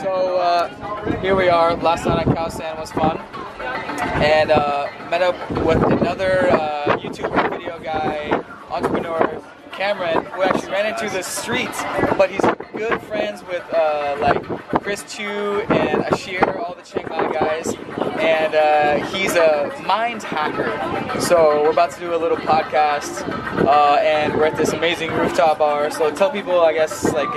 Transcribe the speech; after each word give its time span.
So 0.00 0.38
uh, 0.38 1.20
here 1.20 1.36
we 1.36 1.50
are. 1.50 1.74
Last 1.76 2.06
night 2.06 2.26
at 2.26 2.34
Khao 2.34 2.78
was 2.78 2.90
fun, 2.90 3.18
and 4.22 4.50
uh, 4.50 4.88
met 5.10 5.20
up 5.20 5.50
with 5.50 5.76
another 5.82 6.50
uh, 6.50 6.96
YouTuber, 6.96 7.50
video 7.50 7.78
guy, 7.78 8.30
entrepreneur, 8.70 9.42
Cameron, 9.72 10.24
who 10.24 10.42
actually 10.42 10.72
ran 10.72 10.86
into 10.86 11.14
the 11.14 11.22
streets, 11.22 11.82
but 12.16 12.30
he's 12.30 12.40
good 12.74 12.98
friends 13.02 13.44
with 13.44 13.62
uh, 13.74 14.16
like 14.20 14.42
Chris 14.82 15.04
Chu 15.06 15.60
and 15.68 16.02
Ashir, 16.10 16.48
all 16.64 16.74
the 16.74 16.82
Chiang 16.82 17.06
Mai 17.10 17.30
guys, 17.30 17.74
and 18.18 18.54
uh, 18.54 19.06
he's 19.08 19.36
a 19.36 19.82
mind 19.86 20.22
hacker. 20.22 21.20
So 21.20 21.62
we're 21.62 21.72
about 21.72 21.90
to 21.90 22.00
do 22.00 22.14
a 22.14 22.16
little 22.16 22.38
podcast, 22.38 23.28
uh, 23.66 23.98
and 24.00 24.32
we're 24.34 24.46
at 24.46 24.56
this 24.56 24.72
amazing 24.72 25.12
rooftop 25.12 25.58
bar. 25.58 25.90
So 25.90 26.10
tell 26.10 26.30
people, 26.30 26.58
I 26.62 26.72
guess, 26.72 27.04
like 27.12 27.28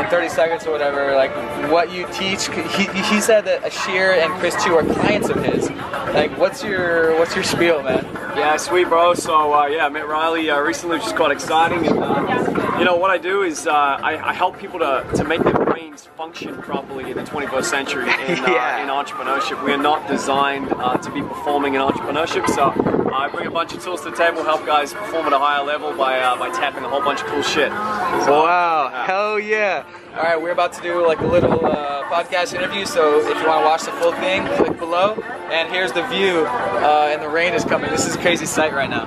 in 0.00 0.10
30 0.10 0.28
seconds 0.28 0.66
or 0.66 0.72
whatever, 0.72 1.14
like 1.14 1.30
what 1.70 1.92
you 1.92 2.06
teach. 2.12 2.48
He, 2.48 2.84
he 3.02 3.20
said 3.20 3.44
that 3.44 3.64
Ashir 3.64 4.12
and 4.12 4.32
Chris 4.34 4.62
Chu 4.64 4.74
are 4.76 4.84
clients 4.84 5.28
of 5.28 5.42
his. 5.44 5.70
Like, 5.70 6.36
what's 6.38 6.64
your 6.64 7.16
what's 7.18 7.34
your 7.34 7.44
spiel, 7.44 7.82
man? 7.82 8.04
Yeah, 8.36 8.56
sweet, 8.56 8.88
bro. 8.88 9.14
So 9.14 9.52
uh, 9.52 9.66
yeah, 9.66 9.86
I 9.86 9.88
met 9.88 10.08
Riley 10.08 10.50
uh, 10.50 10.60
recently, 10.60 10.98
which 10.98 11.06
is 11.06 11.12
quite 11.12 11.30
exciting. 11.30 11.86
And 11.86 12.02
uh, 12.02 12.76
you 12.78 12.84
know 12.84 12.96
what 12.96 13.10
I 13.10 13.18
do 13.18 13.42
is 13.42 13.66
uh, 13.66 13.72
I, 13.72 14.30
I, 14.30 14.32
help 14.32 14.58
people 14.58 14.78
to, 14.78 15.06
to 15.16 15.24
make 15.24 15.42
their 15.42 15.52
brains 15.52 16.06
function 16.16 16.56
properly 16.62 17.10
in 17.10 17.16
the 17.16 17.22
21st 17.24 17.64
century 17.64 18.04
in, 18.04 18.08
uh, 18.10 18.46
yeah. 18.48 18.82
in 18.82 18.88
entrepreneurship. 18.88 19.62
We 19.64 19.72
are 19.72 19.82
not 19.82 20.08
designed 20.08 20.72
uh, 20.72 20.96
to 20.96 21.10
be 21.12 21.20
performing 21.20 21.74
in 21.74 21.80
entrepreneurship, 21.80 22.48
so 22.48 22.70
I 23.12 23.28
bring 23.28 23.46
a 23.46 23.50
bunch 23.50 23.72
of 23.74 23.82
tools 23.82 24.02
to 24.02 24.10
the 24.10 24.16
table, 24.16 24.44
help 24.44 24.64
guys 24.64 24.92
perform 24.92 25.26
at 25.26 25.32
a 25.32 25.38
higher 25.38 25.64
level 25.64 25.92
by 25.96 26.20
uh, 26.20 26.36
by 26.36 26.50
tapping 26.50 26.84
a 26.84 26.88
whole 26.88 27.00
bunch 27.00 27.20
of 27.20 27.26
cool 27.26 27.42
shit. 27.42 27.70
So, 28.24 28.42
wow, 28.44 29.04
hell 29.06 29.38
yeah! 29.38 29.84
All 30.16 30.22
right, 30.22 30.40
we're 30.40 30.52
about 30.52 30.72
to 30.74 30.82
do 30.82 31.06
like 31.06 31.20
a 31.20 31.26
little 31.26 31.64
uh, 31.66 32.04
podcast 32.04 32.54
interview, 32.54 32.84
so 32.84 33.20
if 33.20 33.26
you 33.26 33.46
want 33.46 33.62
to 33.62 33.66
watch 33.66 33.82
the 33.82 33.92
full 33.92 34.12
thing, 34.12 34.46
click 34.56 34.78
below. 34.78 35.14
And 35.50 35.68
here's 35.72 35.92
the 35.92 36.06
view, 36.06 36.46
uh, 36.46 37.10
and 37.10 37.22
the 37.22 37.28
rain 37.28 37.54
is 37.54 37.64
coming. 37.64 37.90
This 37.90 38.06
is 38.06 38.16
crazy 38.16 38.46
sight 38.46 38.72
right 38.72 38.90
now. 38.90 39.06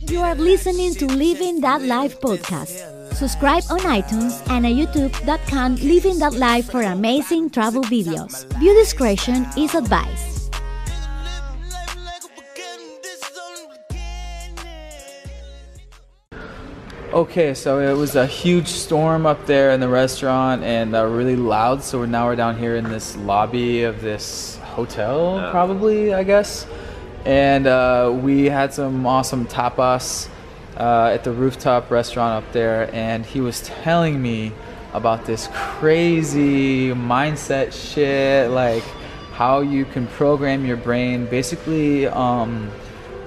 You 0.00 0.20
are 0.20 0.34
listening 0.34 0.94
to 0.94 1.06
Living 1.06 1.60
That 1.60 1.82
Life 1.82 2.20
podcast. 2.20 3.14
Subscribe 3.14 3.64
on 3.70 3.80
iTunes 3.80 4.40
and 4.48 4.64
at 4.64 4.72
youtube.com 4.72 5.76
Living 5.76 6.18
That 6.18 6.34
Life 6.34 6.70
for 6.70 6.82
amazing 6.82 7.50
travel 7.50 7.82
videos. 7.82 8.46
View 8.58 8.74
discretion 8.74 9.46
is 9.56 9.74
advised. 9.74 10.37
Okay, 17.12 17.54
so 17.54 17.80
it 17.80 17.96
was 17.96 18.16
a 18.16 18.26
huge 18.26 18.68
storm 18.68 19.26
up 19.26 19.46
there 19.46 19.70
in 19.70 19.80
the 19.80 19.88
restaurant 19.88 20.62
and 20.62 20.94
uh, 20.94 21.06
really 21.06 21.36
loud. 21.36 21.82
So 21.82 22.04
now 22.04 22.26
we're 22.26 22.36
down 22.36 22.58
here 22.58 22.76
in 22.76 22.84
this 22.84 23.16
lobby 23.16 23.82
of 23.82 24.02
this 24.02 24.56
hotel, 24.58 25.36
yeah. 25.36 25.50
probably, 25.50 26.12
I 26.14 26.22
guess 26.22 26.66
and 27.24 27.66
uh, 27.66 28.10
we 28.22 28.46
had 28.46 28.72
some 28.72 29.04
awesome 29.06 29.46
tapas 29.46 30.28
uh, 30.76 31.10
at 31.12 31.24
the 31.24 31.32
rooftop 31.32 31.90
restaurant 31.90 32.44
up 32.44 32.52
there 32.52 32.92
and 32.94 33.26
he 33.26 33.40
was 33.40 33.60
telling 33.60 34.20
me 34.20 34.52
about 34.94 35.26
this 35.26 35.48
crazy 35.52 36.90
mindset 36.90 37.72
shit 37.72 38.50
like 38.50 38.82
how 39.32 39.60
you 39.60 39.84
can 39.84 40.06
program 40.06 40.64
your 40.64 40.76
brain 40.76 41.26
basically 41.26 42.06
um, 42.06 42.70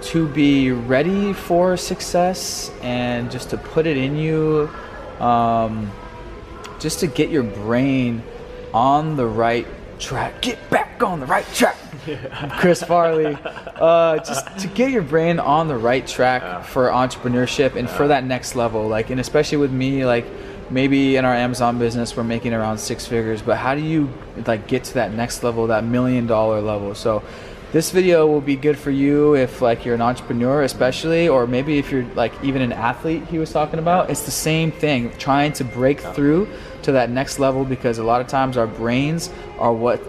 to 0.01 0.27
be 0.27 0.71
ready 0.71 1.33
for 1.33 1.77
success 1.77 2.71
and 2.81 3.31
just 3.31 3.49
to 3.49 3.57
put 3.57 3.85
it 3.85 3.97
in 3.97 4.15
you 4.15 4.69
um, 5.19 5.91
just 6.79 6.99
to 6.99 7.07
get 7.07 7.29
your 7.29 7.43
brain 7.43 8.23
on 8.73 9.15
the 9.15 9.25
right 9.25 9.67
track 9.99 10.41
get 10.41 10.69
back 10.69 11.03
on 11.03 11.19
the 11.19 11.25
right 11.25 11.45
track 11.53 11.77
Chris 12.57 12.81
Farley, 12.83 13.37
uh, 13.45 14.17
just 14.19 14.57
to 14.59 14.67
get 14.67 14.91
your 14.91 15.03
brain 15.03 15.39
on 15.39 15.67
the 15.67 15.77
right 15.77 16.05
track 16.05 16.41
yeah. 16.41 16.61
for 16.61 16.87
entrepreneurship 16.87 17.75
and 17.75 17.87
yeah. 17.87 17.95
for 17.95 18.07
that 18.07 18.23
next 18.23 18.55
level. 18.55 18.87
Like, 18.87 19.09
and 19.09 19.19
especially 19.19 19.59
with 19.59 19.71
me, 19.71 20.05
like 20.05 20.25
maybe 20.69 21.17
in 21.17 21.25
our 21.25 21.33
Amazon 21.33 21.77
business 21.77 22.15
we're 22.15 22.23
making 22.23 22.53
around 22.53 22.77
six 22.77 23.05
figures, 23.05 23.41
but 23.41 23.57
how 23.57 23.75
do 23.75 23.81
you 23.81 24.09
like 24.47 24.67
get 24.67 24.83
to 24.85 24.93
that 24.95 25.13
next 25.13 25.43
level, 25.43 25.67
that 25.67 25.83
million 25.83 26.25
dollar 26.27 26.61
level? 26.61 26.95
So 26.95 27.23
this 27.71 27.91
video 27.91 28.27
will 28.27 28.41
be 28.41 28.55
good 28.55 28.77
for 28.77 28.91
you 28.91 29.35
if 29.35 29.61
like 29.61 29.85
you're 29.85 29.95
an 29.95 30.01
entrepreneur 30.01 30.63
especially 30.63 31.29
or 31.29 31.47
maybe 31.47 31.77
if 31.77 31.91
you're 31.91 32.05
like 32.15 32.33
even 32.43 32.61
an 32.61 32.73
athlete 32.73 33.23
he 33.27 33.39
was 33.39 33.51
talking 33.51 33.79
about. 33.79 34.09
It's 34.09 34.23
the 34.23 34.31
same 34.31 34.71
thing 34.71 35.11
trying 35.17 35.53
to 35.53 35.63
break 35.63 36.01
through 36.01 36.49
to 36.83 36.91
that 36.93 37.09
next 37.09 37.39
level 37.39 37.63
because 37.63 37.97
a 37.97 38.03
lot 38.03 38.19
of 38.19 38.27
times 38.27 38.57
our 38.57 38.67
brains 38.67 39.29
are 39.57 39.73
what 39.73 40.01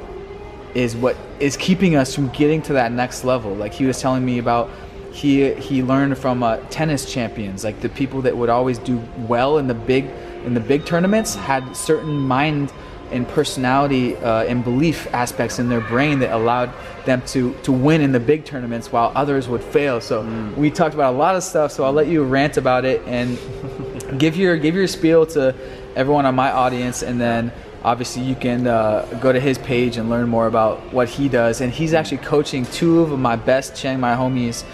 is 0.74 0.96
what 0.96 1.16
is 1.38 1.56
keeping 1.56 1.94
us 1.94 2.14
from 2.14 2.28
getting 2.30 2.62
to 2.62 2.72
that 2.72 2.90
next 2.90 3.24
level. 3.24 3.54
Like 3.54 3.72
he 3.72 3.84
was 3.84 4.00
telling 4.00 4.24
me 4.24 4.38
about 4.38 4.68
he 5.12 5.52
he 5.54 5.82
learned 5.82 6.18
from 6.18 6.42
uh, 6.42 6.56
tennis 6.70 7.12
champions, 7.12 7.62
like 7.62 7.80
the 7.80 7.90
people 7.90 8.22
that 8.22 8.36
would 8.36 8.48
always 8.48 8.78
do 8.78 9.00
well 9.28 9.58
in 9.58 9.68
the 9.68 9.74
big 9.74 10.06
in 10.44 10.54
the 10.54 10.60
big 10.60 10.84
tournaments 10.84 11.34
had 11.34 11.76
certain 11.76 12.16
mind 12.16 12.72
and 13.12 13.28
personality 13.28 14.16
uh, 14.16 14.44
and 14.44 14.64
belief 14.64 15.06
aspects 15.14 15.58
in 15.58 15.68
their 15.68 15.80
brain 15.80 16.18
that 16.20 16.32
allowed 16.32 16.72
them 17.04 17.22
to 17.26 17.54
to 17.62 17.72
win 17.72 18.00
in 18.00 18.12
the 18.12 18.20
big 18.20 18.44
tournaments 18.44 18.90
while 18.90 19.12
others 19.14 19.48
would 19.48 19.62
fail. 19.62 20.00
So 20.00 20.22
mm. 20.22 20.56
we 20.56 20.70
talked 20.70 20.94
about 20.94 21.14
a 21.14 21.16
lot 21.16 21.36
of 21.36 21.42
stuff. 21.42 21.72
So 21.72 21.84
I'll 21.84 21.92
let 21.92 22.08
you 22.08 22.24
rant 22.24 22.56
about 22.56 22.84
it 22.84 23.02
and 23.06 23.38
give 24.18 24.36
your 24.36 24.56
give 24.56 24.74
your 24.74 24.86
spiel 24.86 25.26
to 25.26 25.54
everyone 25.94 26.26
on 26.26 26.34
my 26.34 26.50
audience, 26.50 27.02
and 27.02 27.20
then 27.20 27.52
obviously 27.84 28.22
you 28.22 28.34
can 28.34 28.66
uh, 28.66 29.06
go 29.20 29.32
to 29.32 29.40
his 29.40 29.58
page 29.58 29.96
and 29.96 30.08
learn 30.08 30.28
more 30.28 30.46
about 30.46 30.92
what 30.92 31.08
he 31.08 31.28
does 31.28 31.60
and 31.60 31.72
he's 31.72 31.94
actually 31.94 32.18
coaching 32.18 32.64
two 32.66 33.00
of 33.00 33.18
my 33.18 33.34
best 33.34 33.74
chiang 33.74 33.98
mai 33.98 34.14
homies 34.14 34.64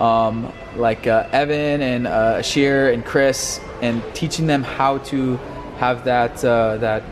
um, 0.00 0.52
like 0.74 1.06
uh, 1.06 1.28
evan 1.30 1.80
and 1.80 2.06
uh, 2.06 2.36
Ashir 2.38 2.92
and 2.92 3.04
chris 3.04 3.60
and 3.82 4.02
teaching 4.14 4.46
them 4.46 4.62
how 4.62 4.98
to 4.98 5.36
have 5.78 6.04
that 6.04 6.44
uh, 6.44 6.76
that 6.78 7.02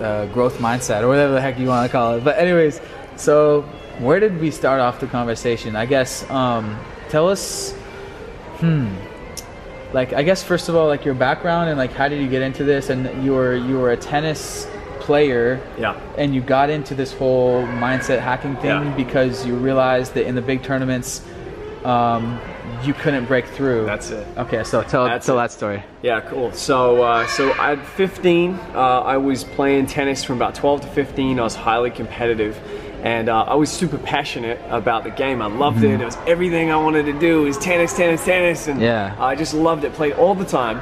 uh, 0.00 0.26
growth 0.26 0.58
mindset 0.58 1.02
or 1.02 1.08
whatever 1.08 1.32
the 1.34 1.40
heck 1.40 1.58
you 1.58 1.68
want 1.68 1.86
to 1.86 1.92
call 1.92 2.14
it 2.14 2.24
but 2.24 2.38
anyways 2.38 2.80
so 3.16 3.62
where 3.98 4.18
did 4.18 4.40
we 4.40 4.50
start 4.50 4.80
off 4.80 5.00
the 5.00 5.06
conversation 5.06 5.76
i 5.76 5.86
guess 5.86 6.28
um, 6.30 6.78
tell 7.08 7.28
us 7.28 7.72
hmm 8.58 8.94
like 9.92 10.12
i 10.12 10.22
guess 10.22 10.42
first 10.42 10.68
of 10.68 10.74
all 10.74 10.88
like 10.88 11.04
your 11.04 11.14
background 11.14 11.70
and 11.70 11.78
like 11.78 11.92
how 11.92 12.08
did 12.08 12.20
you 12.20 12.28
get 12.28 12.42
into 12.42 12.64
this 12.64 12.90
and 12.90 13.24
you 13.24 13.32
were 13.32 13.54
you 13.54 13.78
were 13.78 13.92
a 13.92 13.96
tennis 13.96 14.66
player 14.98 15.60
yeah. 15.78 15.98
and 16.16 16.34
you 16.34 16.40
got 16.40 16.70
into 16.70 16.94
this 16.94 17.12
whole 17.12 17.62
mindset 17.64 18.18
hacking 18.20 18.56
thing 18.56 18.70
yeah. 18.70 18.96
because 18.96 19.46
you 19.46 19.54
realized 19.54 20.14
that 20.14 20.26
in 20.26 20.34
the 20.34 20.42
big 20.42 20.62
tournaments 20.62 21.22
um, 21.84 22.40
you 22.82 22.94
couldn't 22.94 23.26
break 23.26 23.46
through. 23.46 23.84
That's 23.84 24.10
it. 24.10 24.26
Okay, 24.36 24.64
so 24.64 24.82
tell 24.82 25.04
That's 25.04 25.26
tell 25.26 25.38
it. 25.38 25.42
that 25.42 25.52
story. 25.52 25.82
Yeah, 26.02 26.20
cool. 26.20 26.52
So 26.52 27.02
uh, 27.02 27.26
so 27.26 27.52
at 27.54 27.84
15, 27.84 28.54
uh, 28.54 28.78
I 28.78 29.16
was 29.16 29.44
playing 29.44 29.86
tennis 29.86 30.24
from 30.24 30.36
about 30.36 30.54
12 30.54 30.82
to 30.82 30.86
15. 30.88 31.38
I 31.38 31.42
was 31.42 31.54
highly 31.54 31.90
competitive, 31.90 32.58
and 33.02 33.28
uh, 33.28 33.42
I 33.42 33.54
was 33.54 33.70
super 33.70 33.98
passionate 33.98 34.60
about 34.68 35.04
the 35.04 35.10
game. 35.10 35.42
I 35.42 35.46
loved 35.46 35.78
mm-hmm. 35.78 35.94
it. 35.94 36.00
It 36.00 36.04
was 36.04 36.18
everything 36.26 36.70
I 36.70 36.76
wanted 36.76 37.06
to 37.06 37.18
do. 37.18 37.42
It 37.42 37.46
was 37.46 37.58
tennis, 37.58 37.94
tennis, 37.96 38.24
tennis, 38.24 38.68
and 38.68 38.80
yeah. 38.80 39.16
I 39.18 39.34
just 39.34 39.54
loved 39.54 39.84
it. 39.84 39.92
Played 39.92 40.14
all 40.14 40.34
the 40.34 40.44
time. 40.44 40.80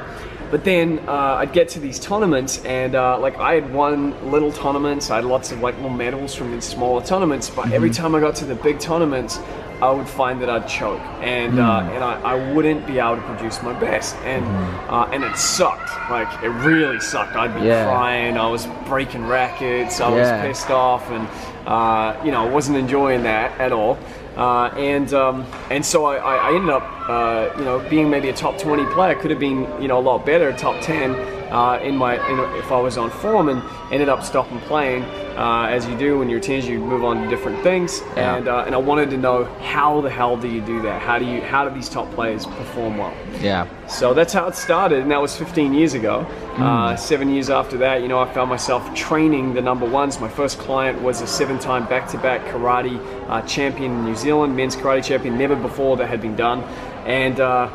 But 0.53 0.63
then 0.63 0.99
uh, 1.07 1.37
I'd 1.39 1.51
get 1.51 1.67
to 1.69 1.79
these 1.79 1.99
tournaments, 1.99 2.63
and 2.63 2.93
uh, 2.93 3.17
like 3.17 3.37
I 3.37 3.55
had 3.55 3.73
won 3.73 4.13
little 4.29 4.51
tournaments. 4.51 5.09
I 5.09 5.15
had 5.15 5.25
lots 5.25 5.51
of 5.51 5.61
like 5.61 5.73
little 5.77 5.89
medals 5.89 6.35
from 6.35 6.51
these 6.51 6.63
smaller 6.63 7.03
tournaments. 7.03 7.49
But 7.49 7.63
mm-hmm. 7.63 7.73
every 7.73 7.89
time 7.89 8.13
I 8.13 8.19
got 8.19 8.35
to 8.35 8.45
the 8.45 8.53
big 8.53 8.79
tournaments, 8.79 9.39
I 9.81 9.89
would 9.89 10.07
find 10.07 10.39
that 10.43 10.51
I'd 10.51 10.67
choke, 10.67 11.01
and 11.21 11.59
uh, 11.59 11.63
mm. 11.63 11.87
uh, 11.87 11.93
and 11.93 12.03
I, 12.03 12.21
I, 12.21 12.53
wouldn't 12.53 12.85
be 12.85 12.99
able 12.99 13.15
to 13.15 13.23
produce 13.23 13.63
my 13.63 13.73
best, 13.79 14.15
and 14.17 14.45
mm. 14.45 14.89
uh, 14.91 15.09
and 15.11 15.23
it 15.23 15.35
sucked. 15.37 15.89
Like 16.11 16.31
it 16.43 16.49
really 16.49 16.99
sucked. 16.99 17.35
I'd 17.35 17.59
be 17.59 17.65
yeah. 17.65 17.85
crying. 17.85 18.37
I 18.37 18.47
was 18.47 18.67
breaking 18.85 19.25
rackets. 19.25 20.01
I 20.01 20.15
yeah. 20.15 20.37
was 20.37 20.47
pissed 20.47 20.69
off, 20.69 21.09
and 21.09 21.27
uh, 21.65 22.21
you 22.23 22.29
know, 22.29 22.45
I 22.45 22.49
wasn't 22.51 22.77
enjoying 22.77 23.23
that 23.23 23.59
at 23.59 23.71
all. 23.71 23.97
Uh, 24.37 24.67
and 24.77 25.13
um, 25.13 25.45
and 25.69 25.85
so 25.85 26.05
I, 26.05 26.17
I 26.17 26.55
ended 26.55 26.69
up, 26.69 27.02
uh, 27.09 27.53
you 27.57 27.65
know, 27.65 27.79
being 27.89 28.09
maybe 28.09 28.29
a 28.29 28.33
top 28.33 28.57
20 28.57 28.85
player. 28.93 29.15
Could 29.15 29.31
have 29.31 29.39
been, 29.39 29.61
you 29.81 29.87
know, 29.87 29.99
a 29.99 30.01
lot 30.01 30.25
better, 30.25 30.51
top 30.53 30.81
10 30.81 31.11
uh, 31.51 31.79
in 31.83 31.95
my, 31.95 32.15
in, 32.29 32.39
if 32.59 32.71
I 32.71 32.79
was 32.79 32.97
on 32.97 33.09
form, 33.09 33.49
and 33.49 33.61
ended 33.91 34.09
up 34.09 34.23
stopping 34.23 34.59
playing 34.61 35.03
uh, 35.37 35.65
as 35.65 35.87
you 35.87 35.97
do 35.97 36.19
when 36.19 36.29
you're 36.29 36.39
teenager, 36.39 36.71
you 36.71 36.79
move 36.79 37.03
on 37.03 37.23
to 37.23 37.29
different 37.29 37.61
things. 37.63 38.01
Yeah. 38.15 38.35
And 38.35 38.47
uh, 38.47 38.63
and 38.65 38.75
I 38.75 38.77
wanted 38.77 39.09
to 39.11 39.17
know 39.17 39.45
how 39.61 40.01
the 40.01 40.09
hell 40.09 40.37
do 40.37 40.47
you 40.47 40.61
do 40.61 40.81
that? 40.83 41.01
How 41.01 41.17
do 41.17 41.25
you 41.25 41.41
how 41.41 41.67
do 41.67 41.73
these 41.73 41.89
top 41.89 42.11
players 42.11 42.45
perform 42.45 42.97
well? 42.97 43.13
Yeah. 43.41 43.67
So 43.87 44.13
that's 44.13 44.33
how 44.33 44.47
it 44.47 44.55
started, 44.55 44.99
and 44.99 45.11
that 45.11 45.21
was 45.21 45.35
15 45.35 45.73
years 45.73 45.93
ago. 45.93 46.25
Mm. 46.53 46.61
Uh, 46.61 46.95
seven 46.95 47.29
years 47.29 47.49
after 47.49 47.77
that, 47.77 48.01
you 48.01 48.07
know, 48.07 48.19
I 48.19 48.31
found 48.31 48.49
myself 48.49 48.93
training 48.93 49.55
the 49.55 49.61
number 49.61 49.89
ones. 49.89 50.19
My 50.19 50.29
first 50.29 50.59
client 50.59 51.01
was 51.01 51.21
a 51.21 51.27
seven-time 51.27 51.87
back-to-back 51.87 52.41
karate 52.45 52.99
uh, 53.27 53.41
champion 53.41 53.91
in 53.91 54.05
New 54.05 54.15
Zealand, 54.15 54.55
men's 54.55 54.75
karate 54.75 55.03
champion. 55.03 55.37
Never 55.37 55.55
before 55.55 55.97
that 55.97 56.07
had 56.07 56.21
been 56.21 56.35
done, 56.35 56.63
and. 57.05 57.39
Uh, 57.39 57.69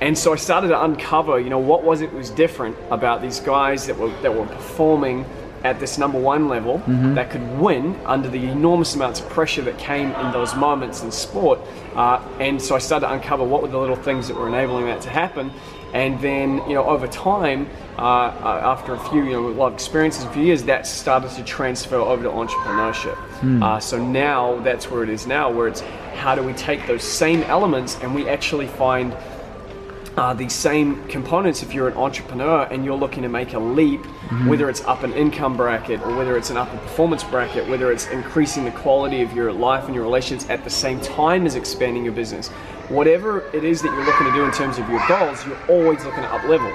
and 0.00 0.16
so 0.16 0.32
I 0.32 0.36
started 0.36 0.68
to 0.68 0.84
uncover, 0.84 1.40
you 1.40 1.50
know, 1.50 1.58
what 1.58 1.82
was 1.82 2.02
it 2.02 2.12
was 2.12 2.30
different 2.30 2.76
about 2.92 3.20
these 3.20 3.40
guys 3.40 3.84
that 3.88 3.98
were 3.98 4.10
that 4.22 4.32
were 4.32 4.46
performing 4.46 5.26
at 5.64 5.80
this 5.80 5.98
number 5.98 6.20
one 6.20 6.48
level 6.48 6.80
that 7.14 7.30
could 7.30 7.58
win 7.58 7.98
under 8.06 8.28
the 8.28 8.44
enormous 8.46 8.94
amounts 8.94 9.18
of 9.18 9.28
pressure 9.28 9.62
that 9.62 9.76
came 9.76 10.12
in 10.12 10.30
those 10.32 10.54
moments 10.54 11.02
in 11.02 11.10
sport. 11.10 11.58
Uh, 11.96 12.22
and 12.38 12.62
so 12.62 12.76
I 12.76 12.78
started 12.78 13.08
to 13.08 13.12
uncover 13.12 13.42
what 13.42 13.62
were 13.62 13.68
the 13.68 13.78
little 13.78 13.96
things 13.96 14.28
that 14.28 14.36
were 14.36 14.46
enabling 14.46 14.86
that 14.86 15.00
to 15.02 15.10
happen. 15.10 15.50
And 15.92 16.20
then, 16.20 16.58
you 16.68 16.74
know, 16.74 16.84
over 16.84 17.08
time, 17.08 17.68
uh, 17.98 18.02
uh, 18.02 18.60
after 18.62 18.94
a 18.94 18.98
few, 19.10 19.24
you 19.24 19.32
know, 19.32 19.48
a 19.48 19.50
lot 19.50 19.68
of 19.68 19.74
experiences, 19.74 20.24
a 20.24 20.30
few 20.30 20.42
years, 20.42 20.62
that 20.64 20.86
started 20.86 21.30
to 21.32 21.42
transfer 21.42 21.96
over 21.96 22.22
to 22.22 22.28
entrepreneurship. 22.28 23.16
Uh, 23.62 23.80
so 23.80 24.02
now 24.02 24.58
that's 24.60 24.90
where 24.90 25.02
it 25.02 25.08
is 25.08 25.26
now, 25.26 25.50
where 25.50 25.68
it's 25.68 25.80
how 26.14 26.34
do 26.34 26.42
we 26.42 26.52
take 26.52 26.86
those 26.86 27.02
same 27.02 27.42
elements 27.44 27.96
and 28.02 28.14
we 28.14 28.28
actually 28.28 28.66
find 28.66 29.12
uh, 30.18 30.34
these 30.34 30.52
same 30.52 31.06
components 31.06 31.62
if 31.62 31.72
you're 31.72 31.86
an 31.86 31.96
entrepreneur 31.96 32.64
and 32.72 32.84
you're 32.84 32.96
looking 32.96 33.22
to 33.22 33.28
make 33.28 33.52
a 33.52 33.58
leap, 33.58 34.04
whether 34.46 34.68
it's 34.68 34.82
up 34.82 35.04
an 35.04 35.12
income 35.12 35.56
bracket 35.56 36.00
or 36.02 36.16
whether 36.16 36.36
it's 36.36 36.50
an 36.50 36.56
up 36.56 36.72
a 36.74 36.76
performance 36.78 37.22
bracket, 37.22 37.68
whether 37.68 37.92
it's 37.92 38.08
increasing 38.08 38.64
the 38.64 38.72
quality 38.72 39.22
of 39.22 39.32
your 39.32 39.52
life 39.52 39.84
and 39.84 39.94
your 39.94 40.02
relations 40.02 40.44
at 40.50 40.64
the 40.64 40.70
same 40.70 41.00
time 41.00 41.46
as 41.46 41.54
expanding 41.54 42.02
your 42.02 42.12
business. 42.12 42.48
Whatever 42.88 43.48
it 43.54 43.62
is 43.62 43.80
that 43.82 43.94
you're 43.94 44.04
looking 44.04 44.26
to 44.26 44.32
do 44.32 44.44
in 44.44 44.50
terms 44.50 44.78
of 44.78 44.88
your 44.90 45.00
goals, 45.06 45.46
you're 45.46 45.64
always 45.68 46.04
looking 46.04 46.22
to 46.22 46.34
up 46.34 46.42
level. 46.44 46.68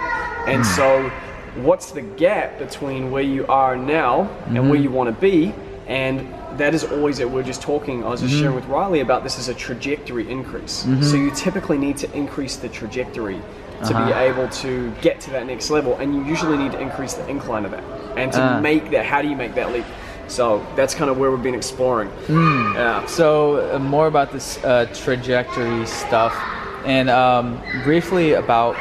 And 0.48 0.66
so, 0.66 1.10
what's 1.56 1.92
the 1.92 2.01
gap 2.01 2.57
between 2.60 3.12
where 3.12 3.24
you 3.24 3.45
are 3.48 3.75
now 3.75 4.30
and 4.48 4.69
where 4.69 4.80
you 4.80 4.90
want 4.90 5.13
to 5.13 5.22
be? 5.22 5.54
And 5.88 6.34
that 6.58 6.74
is 6.74 6.84
always 6.84 7.20
it. 7.20 7.30
we're 7.30 7.44
just 7.44 7.62
talking. 7.62 8.04
I 8.04 8.10
was 8.10 8.22
just 8.22 8.34
sharing 8.36 8.56
with 8.56 8.66
Riley 8.66 9.00
about 9.02 9.24
this 9.24 9.38
as 9.40 9.48
a 9.50 9.54
trajectory 9.54 10.30
increase. 10.30 10.86
So 11.02 11.16
you 11.16 11.32
typically 11.32 11.78
need 11.78 11.98
to 11.98 12.12
increase 12.16 12.56
the 12.58 12.70
trajectory 12.70 13.42
to 13.88 13.94
be 14.06 14.12
able 14.14 14.48
to 14.50 14.92
get 15.02 15.20
to 15.22 15.30
that 15.32 15.46
next 15.46 15.70
level, 15.70 15.96
and 15.98 16.16
you 16.16 16.24
usually 16.24 16.58
need 16.58 16.72
to 16.72 16.80
increase 16.80 17.14
the 17.16 17.28
incline 17.28 17.66
of 17.66 17.72
that. 17.72 17.84
And 18.16 18.32
to 18.34 18.40
Ah. 18.42 18.60
make 18.62 18.92
that, 18.92 19.06
how 19.06 19.22
do 19.22 19.28
you 19.28 19.36
make 19.36 19.56
that 19.56 19.74
leap? 19.74 19.86
So 20.28 20.66
that's 20.78 20.96
kind 20.96 21.10
of 21.12 21.18
where 21.18 21.30
we've 21.32 21.44
been 21.44 21.56
exploring. 21.56 22.10
Yeah. 22.30 23.06
So 23.08 23.76
uh, 23.76 23.80
more 23.80 24.08
about 24.08 24.32
this 24.32 24.58
uh, 24.64 24.86
trajectory 24.94 25.86
stuff, 25.86 26.34
and 26.86 27.10
um, 27.10 27.60
briefly 27.84 28.34
about 28.34 28.76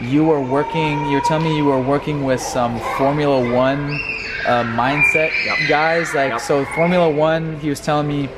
you 0.00 0.24
were 0.24 0.40
working. 0.40 1.10
You're 1.10 1.20
telling 1.24 1.44
me 1.44 1.56
you 1.56 1.66
were 1.66 1.80
working 1.82 2.24
with 2.24 2.40
some 2.40 2.80
Formula 2.96 3.52
One 3.54 4.00
uh, 4.46 4.64
mindset 4.64 5.30
Yep. 5.44 5.68
guys. 5.68 6.14
Like 6.14 6.32
Yep. 6.32 6.40
so, 6.40 6.64
Formula 6.66 7.08
One. 7.10 7.58
He 7.60 7.68
was 7.68 7.80
telling 7.80 8.08
me 8.08 8.28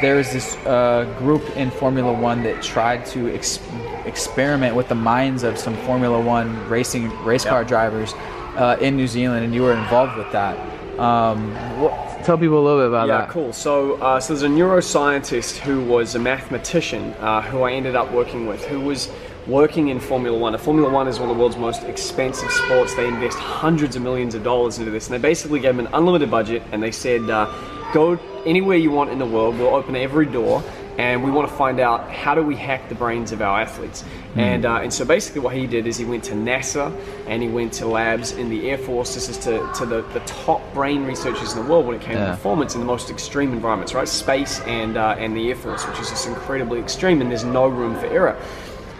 there 0.00 0.16
was 0.16 0.32
this 0.32 0.56
uh, 0.66 1.06
group 1.18 1.42
in 1.56 1.70
Formula 1.70 2.12
One 2.12 2.42
that 2.42 2.62
tried 2.62 3.06
to 3.06 3.34
ex- 3.34 3.60
experiment 4.04 4.74
with 4.76 4.88
the 4.88 4.94
minds 4.94 5.42
of 5.42 5.58
some 5.58 5.74
Formula 5.78 6.20
One 6.20 6.68
racing 6.68 7.10
race 7.24 7.44
car 7.44 7.64
drivers 7.64 8.12
uh, 8.56 8.76
in 8.80 8.96
New 8.96 9.06
Zealand, 9.06 9.44
and 9.44 9.54
you 9.54 9.62
were 9.62 9.74
involved 9.74 10.16
with 10.16 10.30
that. 10.32 10.56
Um, 10.98 11.52
what, 11.80 11.92
tell 12.24 12.38
people 12.38 12.58
a 12.58 12.64
little 12.64 12.80
bit 12.80 12.88
about 12.88 13.06
Yeah, 13.08 13.18
that. 13.18 13.26
Yeah, 13.28 13.32
cool. 13.32 13.52
So, 13.52 13.94
uh, 14.00 14.18
so 14.18 14.32
there's 14.34 14.42
a 14.42 14.48
neuroscientist 14.48 15.58
who 15.58 15.82
was 15.84 16.14
a 16.14 16.18
mathematician 16.18 17.12
uh, 17.20 17.42
who 17.42 17.62
I 17.62 17.72
ended 17.72 17.94
up 17.96 18.10
working 18.12 18.46
with, 18.46 18.64
who 18.64 18.80
was 18.80 19.10
working 19.46 19.88
in 19.88 20.00
Formula 20.00 20.36
One. 20.36 20.56
Formula 20.58 20.90
One 20.90 21.08
is 21.08 21.18
one 21.18 21.30
of 21.30 21.36
the 21.36 21.40
world's 21.40 21.56
most 21.56 21.82
expensive 21.84 22.50
sports. 22.50 22.94
They 22.94 23.06
invest 23.06 23.38
hundreds 23.38 23.96
of 23.96 24.02
millions 24.02 24.34
of 24.34 24.42
dollars 24.42 24.78
into 24.78 24.90
this, 24.90 25.06
and 25.06 25.14
they 25.14 25.28
basically 25.28 25.60
gave 25.60 25.70
him 25.70 25.80
an 25.80 25.88
unlimited 25.92 26.30
budget, 26.30 26.62
and 26.72 26.82
they 26.82 26.92
said, 26.92 27.28
uh, 27.30 27.46
"Go 27.92 28.18
anywhere 28.44 28.76
you 28.76 28.90
want 28.90 29.10
in 29.10 29.18
the 29.18 29.26
world. 29.26 29.58
We'll 29.58 29.74
open 29.74 29.96
every 29.96 30.26
door." 30.26 30.62
And 30.98 31.22
we 31.22 31.30
want 31.30 31.46
to 31.46 31.54
find 31.54 31.78
out 31.78 32.10
how 32.10 32.34
do 32.34 32.42
we 32.42 32.56
hack 32.56 32.88
the 32.88 32.94
brains 32.94 33.30
of 33.30 33.42
our 33.42 33.60
athletes. 33.60 34.02
And, 34.34 34.64
uh, 34.64 34.76
and 34.76 34.90
so 34.90 35.04
basically, 35.04 35.42
what 35.42 35.54
he 35.54 35.66
did 35.66 35.86
is 35.86 35.98
he 35.98 36.06
went 36.06 36.24
to 36.24 36.32
NASA 36.32 36.90
and 37.26 37.42
he 37.42 37.50
went 37.50 37.74
to 37.74 37.86
labs 37.86 38.32
in 38.32 38.48
the 38.48 38.70
Air 38.70 38.78
Force. 38.78 39.14
This 39.14 39.28
is 39.28 39.36
to, 39.38 39.70
to 39.74 39.84
the, 39.84 40.00
the 40.14 40.20
top 40.20 40.62
brain 40.72 41.04
researchers 41.04 41.52
in 41.52 41.62
the 41.62 41.70
world 41.70 41.84
when 41.84 41.96
it 41.96 42.02
came 42.02 42.16
to 42.16 42.26
performance 42.30 42.74
in 42.74 42.80
the 42.80 42.86
most 42.86 43.10
extreme 43.10 43.52
environments, 43.52 43.92
right? 43.92 44.08
Space 44.08 44.60
and 44.60 44.96
uh, 44.96 45.16
and 45.18 45.36
the 45.36 45.50
Air 45.50 45.56
Force, 45.56 45.86
which 45.86 46.00
is 46.00 46.08
just 46.08 46.26
incredibly 46.28 46.80
extreme, 46.80 47.20
and 47.20 47.30
there's 47.30 47.44
no 47.44 47.68
room 47.68 47.94
for 47.96 48.06
error. 48.06 48.34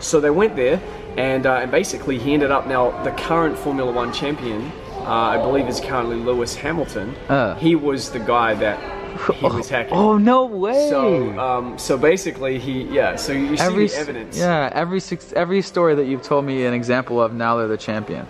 So 0.01 0.21
they 0.21 0.31
went 0.31 0.57
there, 0.57 0.81
and 1.17 1.47
uh, 1.47 1.61
and 1.63 1.71
basically 1.71 2.19
he 2.19 2.35
ended 2.35 2.51
up 2.51 2.67
now 2.67 3.03
the 3.03 3.13
current 3.13 3.59
Formula 3.59 3.91
One 3.91 4.13
champion. 4.13 4.71
Uh, 4.99 5.11
I 5.11 5.37
believe 5.39 5.69
is 5.69 5.81
currently 5.81 6.17
Lewis 6.17 6.55
Hamilton. 6.57 7.15
Uh. 7.29 7.55
He 7.57 7.77
was 7.77 8.11
the 8.11 8.19
guy 8.19 8.55
that 8.55 8.79
he 9.37 9.47
was 9.47 9.69
hacking. 9.69 9.95
Oh 9.95 10.19
no 10.19 10.47
way! 10.47 10.89
So, 10.91 11.39
um, 11.39 11.79
so 11.79 11.97
basically, 11.97 12.59
he 12.59 12.83
yeah. 12.83 13.17
So 13.17 13.33
you 13.33 13.57
see 13.57 13.63
every 13.63 13.87
the 13.89 13.97
evidence. 13.97 14.39
yeah, 14.39 14.71
every 14.75 15.01
every 15.35 15.63
story 15.63 15.95
that 15.95 16.07
you've 16.07 16.23
told 16.23 16.45
me 16.45 16.67
an 16.67 16.75
example 16.75 17.23
of. 17.23 17.33
Now 17.35 17.57
they're 17.57 17.69
the 17.69 17.77
champion. 17.77 18.27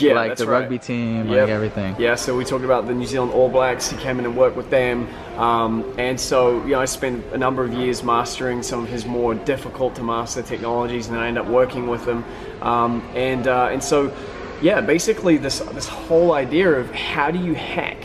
Yeah, 0.00 0.14
like 0.14 0.36
the 0.36 0.46
right. 0.46 0.60
rugby 0.60 0.78
team, 0.78 1.28
Yep. 1.28 1.40
like 1.40 1.48
everything. 1.50 1.96
Yeah, 1.98 2.14
so 2.14 2.36
we 2.36 2.44
talked 2.44 2.64
about 2.64 2.86
the 2.86 2.94
New 2.94 3.06
Zealand 3.06 3.32
All 3.32 3.48
Blacks. 3.48 3.90
He 3.90 3.96
came 3.98 4.18
in 4.18 4.24
and 4.24 4.36
worked 4.36 4.56
with 4.56 4.70
them, 4.70 5.08
um, 5.36 5.84
and 5.98 6.18
so 6.18 6.62
you 6.64 6.70
know 6.72 6.80
I 6.80 6.84
spent 6.86 7.24
a 7.32 7.38
number 7.38 7.64
of 7.64 7.72
years 7.74 8.02
mastering 8.02 8.62
some 8.62 8.84
of 8.84 8.88
his 8.88 9.04
more 9.06 9.34
difficult 9.34 9.94
to 9.96 10.02
master 10.02 10.42
technologies, 10.42 11.08
and 11.08 11.16
I 11.18 11.28
ended 11.28 11.44
up 11.44 11.50
working 11.50 11.86
with 11.88 12.04
them, 12.04 12.24
um, 12.62 13.02
and 13.14 13.46
uh, 13.46 13.68
and 13.72 13.82
so 13.82 14.12
yeah, 14.62 14.80
basically 14.80 15.36
this 15.38 15.58
this 15.74 15.88
whole 15.88 16.32
idea 16.32 16.70
of 16.70 16.90
how 16.94 17.30
do 17.30 17.38
you 17.38 17.54
hack 17.54 17.98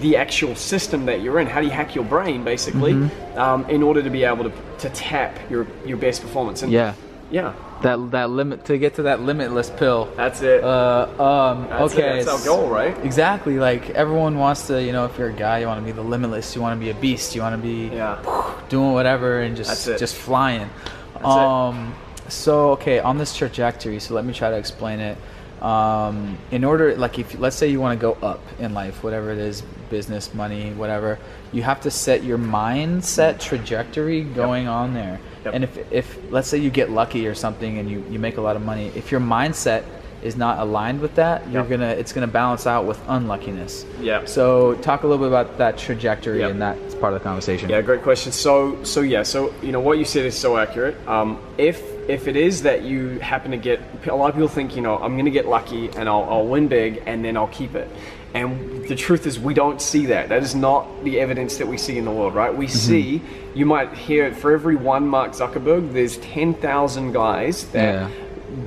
the 0.00 0.16
actual 0.16 0.54
system 0.56 1.06
that 1.06 1.20
you're 1.22 1.38
in. 1.38 1.46
How 1.46 1.60
do 1.60 1.66
you 1.66 1.72
hack 1.72 1.94
your 1.94 2.04
brain, 2.04 2.42
basically, 2.44 2.92
Mm-hmm. 2.94 3.38
um, 3.38 3.64
in 3.70 3.82
order 3.84 4.02
to 4.02 4.10
be 4.10 4.24
able 4.24 4.44
to, 4.44 4.52
to 4.78 4.88
tap 4.90 5.38
your 5.50 5.66
your 5.86 5.96
best 5.96 6.22
performance? 6.22 6.62
And 6.62 6.72
Yeah, 6.72 6.94
yeah, 7.30 7.52
that 7.82 8.10
that 8.12 8.30
limit 8.30 8.64
to 8.66 8.78
get 8.78 8.94
to 8.96 9.02
that 9.02 9.20
limitless 9.20 9.70
pill. 9.70 10.08
that's 10.16 10.40
it. 10.42 10.62
Uh, 10.64 11.06
um, 11.22 11.68
That's 11.68 11.92
it. 11.94 11.98
okay, 11.98 12.22
That's 12.22 12.28
our 12.28 12.44
goal, 12.56 12.68
right? 12.68 12.96
Exactly. 13.04 13.58
Like 13.58 13.90
everyone 13.90 14.38
wants 14.38 14.66
to, 14.68 14.82
you 14.82 14.92
know, 14.92 15.04
if 15.04 15.18
you're 15.18 15.30
a 15.30 15.32
guy, 15.32 15.58
you 15.58 15.66
want 15.66 15.80
to 15.80 15.84
be 15.84 15.92
the 15.92 16.02
limitless. 16.02 16.54
You 16.54 16.62
want 16.62 16.78
to 16.78 16.84
be 16.84 16.90
a 16.90 16.94
beast. 16.94 17.34
You 17.34 17.42
want 17.42 17.54
to 17.56 17.62
be 17.62 17.88
Yeah. 17.94 18.18
doing 18.68 18.92
whatever 18.92 19.40
and 19.40 19.56
That's 19.56 19.68
just 19.68 19.88
it. 19.88 19.98
just 19.98 20.14
flying. 20.16 20.68
it. 21.16 21.24
um, 21.24 21.94
so 22.28 22.70
okay, 22.72 22.98
on 23.00 23.18
this 23.18 23.36
trajectory. 23.36 23.98
So 24.00 24.14
let 24.14 24.24
me 24.24 24.32
try 24.32 24.50
to 24.50 24.56
explain 24.56 25.00
it. 25.00 25.18
Um, 25.62 26.38
in 26.50 26.64
order, 26.64 26.96
like, 26.96 27.18
if 27.20 27.38
let's 27.38 27.54
say 27.54 27.68
you 27.68 27.80
want 27.80 27.98
to 27.98 28.02
go 28.02 28.14
up 28.26 28.40
in 28.58 28.74
life, 28.74 29.04
whatever 29.04 29.30
it 29.30 29.38
is, 29.38 29.62
business, 29.90 30.34
money, 30.34 30.72
whatever, 30.72 31.18
you 31.52 31.62
have 31.62 31.80
to 31.82 31.90
set 31.90 32.24
your 32.24 32.36
mindset 32.38 33.38
trajectory 33.38 34.22
going 34.22 34.66
on 34.66 34.92
there. 34.92 35.20
Yep. 35.44 35.54
And 35.54 35.64
if 35.64 35.92
if 35.92 36.18
let's 36.32 36.48
say 36.48 36.58
you 36.58 36.70
get 36.70 36.90
lucky 36.90 37.26
or 37.28 37.34
something 37.34 37.78
and 37.78 37.88
you 37.88 38.04
you 38.10 38.18
make 38.18 38.38
a 38.38 38.40
lot 38.40 38.56
of 38.56 38.62
money, 38.62 38.90
if 38.96 39.12
your 39.12 39.20
mindset 39.20 39.84
is 40.22 40.36
not 40.36 40.58
aligned 40.58 41.00
with 41.00 41.14
that, 41.16 41.42
you're 41.50 41.62
Yep. 41.62 41.70
gonna 41.70 41.88
it's 41.90 42.12
gonna 42.12 42.26
balance 42.26 42.66
out 42.66 42.84
with 42.86 42.98
unluckiness. 43.08 43.84
Yeah. 44.00 44.24
So 44.24 44.74
talk 44.74 45.02
a 45.02 45.06
little 45.06 45.18
bit 45.24 45.28
about 45.28 45.58
that 45.58 45.78
trajectory, 45.78 46.40
Yep. 46.40 46.50
and 46.52 46.62
that's 46.62 46.94
part 46.96 47.12
of 47.12 47.20
the 47.20 47.24
conversation. 47.24 47.68
Yeah, 47.68 47.82
great 47.82 48.02
question. 48.02 48.32
So, 48.32 48.82
so 48.84 49.00
yeah, 49.00 49.22
so 49.22 49.52
you 49.62 49.72
know 49.72 49.80
what 49.80 49.98
you 49.98 50.04
said 50.04 50.24
is 50.24 50.36
so 50.36 50.56
accurate. 50.56 50.96
Um, 51.08 51.38
if 51.58 51.82
if 52.08 52.26
it 52.26 52.36
is 52.36 52.62
that 52.62 52.82
you 52.82 53.18
happen 53.20 53.50
to 53.52 53.56
get, 53.56 53.80
a 54.06 54.14
lot 54.14 54.28
of 54.28 54.34
people 54.34 54.48
think, 54.48 54.74
you 54.76 54.82
know, 54.82 54.96
I'm 54.98 55.12
going 55.12 55.24
to 55.24 55.30
get 55.30 55.46
lucky 55.46 55.88
and 55.88 56.08
I'll, 56.08 56.24
I'll 56.24 56.46
win 56.46 56.68
big 56.68 57.02
and 57.06 57.24
then 57.24 57.36
I'll 57.36 57.48
keep 57.48 57.74
it. 57.74 57.88
And 58.34 58.88
the 58.88 58.96
truth 58.96 59.26
is, 59.26 59.38
we 59.38 59.54
don't 59.54 59.80
see 59.80 60.06
that. 60.06 60.30
That 60.30 60.42
is 60.42 60.54
not 60.54 61.04
the 61.04 61.20
evidence 61.20 61.58
that 61.58 61.68
we 61.68 61.76
see 61.76 61.98
in 61.98 62.04
the 62.04 62.10
world, 62.10 62.34
right? 62.34 62.54
We 62.54 62.66
mm-hmm. 62.66 62.76
see, 62.76 63.22
you 63.54 63.66
might 63.66 63.92
hear 63.92 64.24
it 64.24 64.36
for 64.36 64.52
every 64.52 64.76
one 64.76 65.06
Mark 65.06 65.32
Zuckerberg, 65.32 65.92
there's 65.92 66.16
10,000 66.18 67.12
guys 67.12 67.66
that 67.68 68.10
Yeah. 68.10 68.10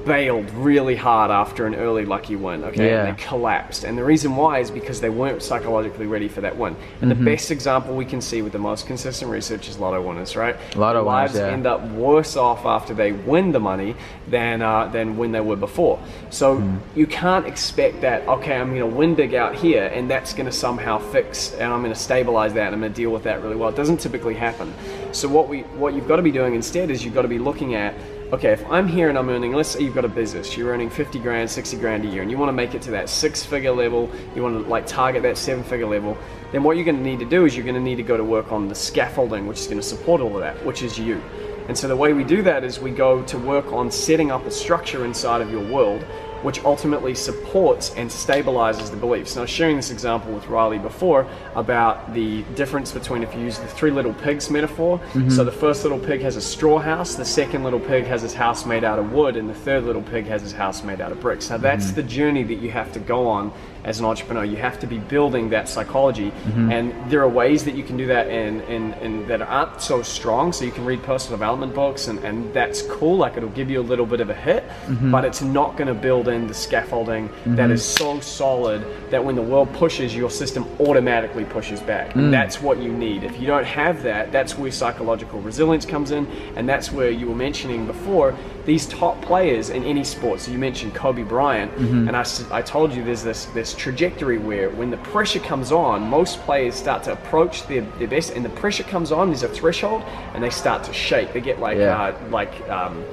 Bailed 0.05 0.49
really 0.51 0.95
hard 0.95 1.31
after 1.31 1.65
an 1.65 1.75
early 1.75 2.05
lucky 2.05 2.35
win, 2.35 2.63
okay? 2.63 2.87
Yeah. 2.89 3.05
And 3.05 3.17
they 3.17 3.21
collapsed. 3.23 3.83
And 3.83 3.97
the 3.97 4.03
reason 4.03 4.35
why 4.35 4.59
is 4.59 4.71
because 4.71 4.99
they 5.01 5.09
weren't 5.09 5.41
psychologically 5.43 6.07
ready 6.07 6.27
for 6.27 6.41
that 6.41 6.57
win. 6.57 6.75
And 7.01 7.11
Mm-hmm. 7.11 7.23
the 7.23 7.31
best 7.31 7.51
example 7.51 7.95
we 7.95 8.05
can 8.05 8.21
see 8.21 8.41
with 8.41 8.53
the 8.53 8.59
most 8.59 8.87
consistent 8.87 9.29
research 9.31 9.69
is 9.69 9.77
lotto 9.79 10.01
winners, 10.01 10.35
right? 10.35 10.55
Lotto 10.75 11.03
Their 11.03 11.03
winners, 11.03 11.33
lives 11.33 11.35
yeah. 11.35 11.47
end 11.53 11.67
up 11.67 11.87
worse 11.91 12.35
off 12.35 12.65
after 12.65 12.93
they 12.93 13.11
win 13.11 13.51
the 13.51 13.59
money 13.59 13.95
than 14.27 14.61
uh, 14.61 14.87
than 14.87 15.17
when 15.17 15.31
they 15.31 15.41
were 15.41 15.55
before. 15.55 15.99
So 16.29 16.57
Mm. 16.57 16.79
you 16.95 17.05
can't 17.07 17.45
expect 17.45 18.01
that. 18.01 18.27
Okay, 18.27 18.55
I'm 18.55 18.69
going 18.75 18.89
to 18.89 18.95
win 18.95 19.15
big 19.15 19.33
out 19.35 19.55
here, 19.55 19.85
and 19.93 20.09
that's 20.09 20.33
going 20.33 20.45
to 20.47 20.51
somehow 20.51 20.97
fix, 20.97 21.53
and 21.53 21.71
I'm 21.71 21.81
going 21.81 21.93
to 21.93 21.99
stabilize 21.99 22.53
that, 22.53 22.67
and 22.67 22.75
I'm 22.75 22.81
going 22.81 22.91
to 22.93 22.95
deal 22.95 23.11
with 23.11 23.23
that 23.23 23.41
really 23.43 23.55
well. 23.55 23.69
It 23.69 23.75
doesn't 23.75 23.97
typically 23.97 24.33
happen. 24.35 24.73
So 25.11 25.27
what 25.27 25.47
we 25.47 25.61
what 25.77 25.93
you've 25.93 26.07
got 26.07 26.15
to 26.17 26.21
be 26.21 26.31
doing 26.31 26.55
instead 26.55 26.89
is 26.89 27.03
you've 27.05 27.13
got 27.13 27.21
to 27.23 27.27
be 27.27 27.39
looking 27.39 27.75
at 27.75 27.93
okay, 28.33 28.51
if 28.51 28.65
I'm 28.71 28.87
here 28.87 29.09
and 29.09 29.17
I'm 29.17 29.29
earning, 29.29 29.53
let's 29.53 29.69
say 29.69 29.81
you've 29.81 29.93
got 29.93 30.05
a 30.05 30.09
business, 30.09 30.57
you're 30.57 30.69
earning 30.69 30.89
50 30.89 31.19
grand, 31.19 31.49
60 31.49 31.77
grand 31.77 32.05
a 32.05 32.07
year, 32.07 32.21
and 32.21 32.31
you 32.31 32.37
want 32.37 32.49
to 32.49 32.53
make 32.53 32.73
it 32.73 32.81
to 32.83 32.91
that 32.91 33.09
six 33.09 33.43
figure 33.43 33.71
level, 33.71 34.09
you 34.35 34.41
want 34.41 34.63
to 34.63 34.69
like 34.69 34.87
target 34.87 35.21
that 35.23 35.37
seven 35.37 35.63
figure 35.63 35.85
level, 35.85 36.17
then 36.51 36.63
what 36.63 36.75
you're 36.75 36.85
going 36.85 36.97
to 36.97 37.03
need 37.03 37.19
to 37.19 37.25
do 37.25 37.45
is 37.45 37.55
you're 37.55 37.65
going 37.65 37.75
to 37.75 37.81
need 37.81 37.97
to 37.97 38.03
go 38.03 38.17
to 38.17 38.23
work 38.23 38.51
on 38.51 38.67
the 38.67 38.75
scaffolding, 38.75 39.47
which 39.47 39.59
is 39.59 39.67
going 39.67 39.79
to 39.79 39.83
support 39.83 40.21
all 40.21 40.35
of 40.35 40.41
that, 40.41 40.63
which 40.65 40.81
is 40.81 40.97
you. 40.97 41.21
And 41.67 41.77
so 41.77 41.87
the 41.87 41.95
way 41.95 42.13
we 42.13 42.23
do 42.23 42.41
that 42.43 42.63
is 42.63 42.79
we 42.79 42.91
go 42.91 43.23
to 43.23 43.39
work 43.39 43.71
on 43.71 43.89
setting 43.89 44.31
up 44.31 44.45
a 44.45 44.51
structure 44.51 45.05
inside 45.05 45.41
of 45.41 45.51
your 45.51 45.65
world 45.67 46.05
which 46.45 46.63
ultimately 46.63 47.15
supports 47.15 47.91
and 47.95 48.07
stabilizes 48.07 48.91
the 48.91 48.95
beliefs. 48.95 49.31
And 49.31 49.39
I 49.39 49.41
was 49.41 49.49
sharing 49.49 49.75
this 49.75 49.89
example 49.89 50.31
with 50.31 50.45
Riley 50.47 50.77
before 50.77 51.27
about 51.55 52.13
the 52.13 52.43
difference 52.53 52.91
between 52.91 53.23
if 53.23 53.33
you 53.33 53.41
use 53.41 53.57
the 53.57 53.67
three 53.67 53.89
little 53.89 54.13
pigs 54.13 54.51
metaphor. 54.51 54.99
Mm-hmm. 54.99 55.29
So 55.31 55.43
the 55.43 55.51
first 55.51 55.81
little 55.81 55.97
pig 55.97 56.21
has 56.21 56.35
a 56.35 56.41
straw 56.41 56.77
house, 56.77 57.15
the 57.15 57.25
second 57.25 57.63
little 57.63 57.79
pig 57.79 58.05
has 58.05 58.21
his 58.21 58.35
house 58.35 58.63
made 58.63 58.83
out 58.83 58.99
of 58.99 59.11
wood, 59.11 59.37
and 59.37 59.49
the 59.49 59.55
third 59.55 59.85
little 59.85 60.03
pig 60.03 60.27
has 60.27 60.43
his 60.43 60.51
house 60.51 60.83
made 60.83 61.01
out 61.01 61.11
of 61.11 61.19
bricks. 61.19 61.49
Now 61.49 61.57
that's 61.57 61.87
mm-hmm. 61.87 61.95
the 61.95 62.03
journey 62.03 62.43
that 62.43 62.59
you 62.61 62.69
have 62.69 62.93
to 62.93 62.99
go 62.99 63.27
on 63.27 63.51
as 63.85 63.99
an 63.99 64.05
entrepreneur. 64.05 64.43
You 64.43 64.57
have 64.57 64.79
to 64.79 64.87
be 64.87 64.97
building 64.97 65.49
that 65.51 65.69
psychology, 65.69 66.31
Mm-hmm. 66.45 66.71
and 66.71 67.11
there 67.11 67.21
are 67.21 67.29
ways 67.29 67.63
that 67.65 67.75
you 67.75 67.83
can 67.83 67.97
do 67.97 68.07
that 68.07 68.27
in, 68.27 68.61
in, 68.61 68.93
in 68.95 69.27
that 69.27 69.41
aren't 69.41 69.81
so 69.81 70.01
strong. 70.01 70.51
So 70.51 70.65
you 70.65 70.71
can 70.71 70.83
read 70.85 71.01
personal 71.03 71.37
development 71.37 71.73
books, 71.73 72.07
and, 72.07 72.19
and 72.19 72.53
that's 72.53 72.81
cool. 72.83 73.17
Like 73.17 73.37
it'll 73.37 73.49
give 73.49 73.69
you 73.69 73.79
a 73.79 73.87
little 73.91 74.05
bit 74.05 74.19
of 74.21 74.29
a 74.29 74.33
hit, 74.35 74.63
Mm-hmm. 74.87 75.11
but 75.11 75.23
it's 75.23 75.41
not 75.41 75.77
going 75.77 75.87
to 75.87 75.93
build 75.93 76.27
in 76.27 76.47
the 76.47 76.53
scaffolding 76.53 77.29
that 77.45 77.71
is 77.71 77.83
so 77.85 78.19
solid 78.19 78.83
that 79.11 79.23
when 79.23 79.35
the 79.35 79.41
world 79.41 79.71
pushes, 79.73 80.15
your 80.15 80.29
system 80.29 80.65
automatically 80.79 81.45
pushes 81.45 81.79
back. 81.79 82.09
Mm. 82.11 82.15
And 82.25 82.33
that's 82.33 82.61
what 82.61 82.79
you 82.79 82.91
need. 82.91 83.23
If 83.23 83.39
you 83.39 83.45
don't 83.47 83.65
have 83.65 84.01
that, 84.03 84.31
that's 84.31 84.57
where 84.57 84.71
psychological 84.71 85.39
resilience 85.41 85.85
comes 85.85 86.11
in, 86.11 86.25
and 86.55 86.67
that's 86.67 86.91
where 86.91 87.11
you 87.11 87.27
were 87.27 87.35
mentioning 87.35 87.85
before 87.85 88.35
these 88.65 88.85
top 88.87 89.21
players 89.21 89.69
in 89.69 89.83
any 89.83 90.03
sport. 90.03 90.39
So 90.39 90.51
you 90.51 90.57
mentioned 90.57 90.93
Kobe 90.95 91.23
Bryant, 91.23 91.71
Mm-hmm. 91.75 92.07
and 92.07 92.17
I, 92.17 92.25
I 92.51 92.61
told 92.61 92.93
you 92.93 93.03
there's 93.03 93.23
this 93.23 93.45
this 93.53 93.73
trajectory 93.73 94.37
where 94.37 94.69
when 94.71 94.89
the 94.89 94.97
pressure 94.97 95.39
comes 95.39 95.71
on, 95.71 96.01
most 96.09 96.39
players 96.41 96.75
start 96.75 97.03
to 97.03 97.11
approach 97.13 97.67
their, 97.67 97.81
their 97.99 98.07
best, 98.07 98.33
and 98.33 98.43
the 98.43 98.49
pressure 98.49 98.83
comes 98.83 99.11
on. 99.11 99.27
There's 99.29 99.43
a 99.43 99.47
threshold, 99.49 100.01
and 100.33 100.43
they 100.43 100.49
start 100.49 100.83
to 100.85 100.93
shake. 100.93 101.33
They 101.33 101.41
get 101.41 101.59
like 101.59 101.77
Yeah. 101.77 102.01
uh, 102.01 102.29
like 102.29 102.53
um, 102.69 103.03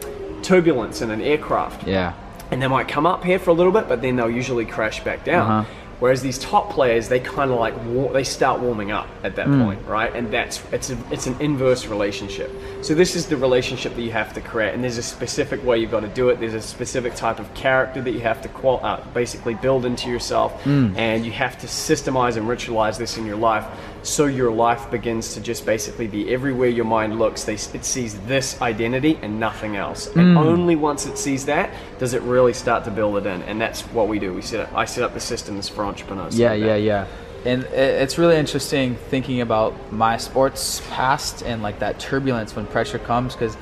turbulence 0.43 1.03
in 1.03 1.11
an 1.11 1.21
aircraft 1.21 1.87
Yeah. 1.87 2.15
and 2.51 2.61
they 2.61 2.67
might 2.69 2.89
come 2.89 3.07
up 3.07 3.23
here 3.25 3.39
for 3.39 3.51
a 3.51 3.55
little 3.55 3.73
bit, 3.73 3.89
but 3.89 4.03
then 4.03 4.17
they'll 4.17 4.31
usually 4.31 4.65
crash 4.67 5.03
back 5.05 5.25
down. 5.25 5.51
Uh-huh. 5.51 5.75
Whereas 6.03 6.21
these 6.21 6.37
top 6.41 6.71
players, 6.71 7.07
they 7.07 7.21
kind 7.21 7.53
of 7.53 7.61
like 7.61 7.77
war- 7.85 8.13
they 8.13 8.25
start 8.25 8.59
warming 8.59 8.91
up 8.91 9.07
at 9.23 9.37
that 9.37 9.47
Mm. 9.47 9.63
point, 9.65 9.81
right? 9.87 10.13
And 10.13 10.33
that's 10.33 10.61
it's 10.73 10.91
a, 10.91 10.97
it's 11.13 11.29
an 11.29 11.37
inverse 11.39 11.87
relationship. 11.87 12.51
So 12.81 12.93
this 12.93 13.15
is 13.15 13.27
the 13.27 13.37
relationship 13.37 13.95
that 13.95 14.03
you 14.03 14.11
have 14.11 14.33
to 14.35 14.41
create, 14.41 14.75
and 14.75 14.83
there's 14.83 14.99
a 14.99 15.03
specific 15.17 15.65
way 15.65 15.79
you've 15.79 15.93
got 15.93 16.01
to 16.01 16.09
do 16.09 16.29
it. 16.31 16.41
There's 16.41 16.55
a 16.55 16.61
specific 16.61 17.15
type 17.15 17.39
of 17.39 17.55
character 17.55 18.03
that 18.03 18.11
you 18.11 18.19
have 18.19 18.43
to 18.43 18.49
qual- 18.49 18.81
uh, 18.83 18.97
basically 19.15 19.55
build 19.55 19.85
into 19.87 20.11
yourself, 20.11 20.51
Mm. 20.65 20.99
and 20.99 21.25
you 21.25 21.31
have 21.31 21.57
to 21.59 21.69
systemize 21.69 22.37
and 22.37 22.49
ritualize 22.49 22.99
this 22.99 23.17
in 23.17 23.25
your 23.25 23.37
life, 23.37 23.65
so 24.03 24.27
your 24.27 24.51
life 24.51 24.91
begins 24.91 25.35
to 25.35 25.41
just 25.41 25.65
basically 25.65 26.07
be 26.07 26.33
everywhere 26.33 26.69
your 26.69 26.85
mind 26.85 27.19
looks. 27.19 27.45
They, 27.45 27.55
it 27.55 27.85
sees 27.85 28.19
this 28.21 28.61
identity 28.61 29.19
and 29.23 29.39
nothing 29.39 29.77
else, 29.77 30.09
and 30.09 30.37
only 30.37 30.77
once 30.77 31.07
it 31.07 31.17
sees 31.19 31.47
that 31.47 31.73
does 31.99 32.15
it 32.15 32.23
really 32.23 32.53
start 32.53 32.85
to 32.85 32.91
build 32.91 33.17
it 33.19 33.27
in, 33.27 33.43
and 33.43 33.61
that's 33.61 33.83
what 33.93 34.09
we 34.09 34.19
do. 34.19 34.33
We 34.35 34.43
set 34.43 34.61
up, 34.61 34.75
I 34.75 34.85
set 34.85 35.05
up 35.05 35.15
the 35.15 35.21
systems 35.21 35.69
for 35.69 35.85
entrepreneurs. 35.85 36.39
Yeah, 36.39 36.51
like 36.51 36.61
yeah, 36.61 36.77
yeah. 36.77 37.07
And 37.45 37.65
it's 37.65 38.19
really 38.19 38.37
interesting 38.37 38.95
thinking 38.95 39.41
about 39.41 39.93
my 39.93 40.17
sports 40.17 40.81
past 40.91 41.43
and 41.43 41.61
like 41.61 41.81
that 41.81 41.99
turbulence 41.99 42.55
when 42.55 42.67
pressure 42.67 43.01
comes 43.01 43.35
because 43.35 43.57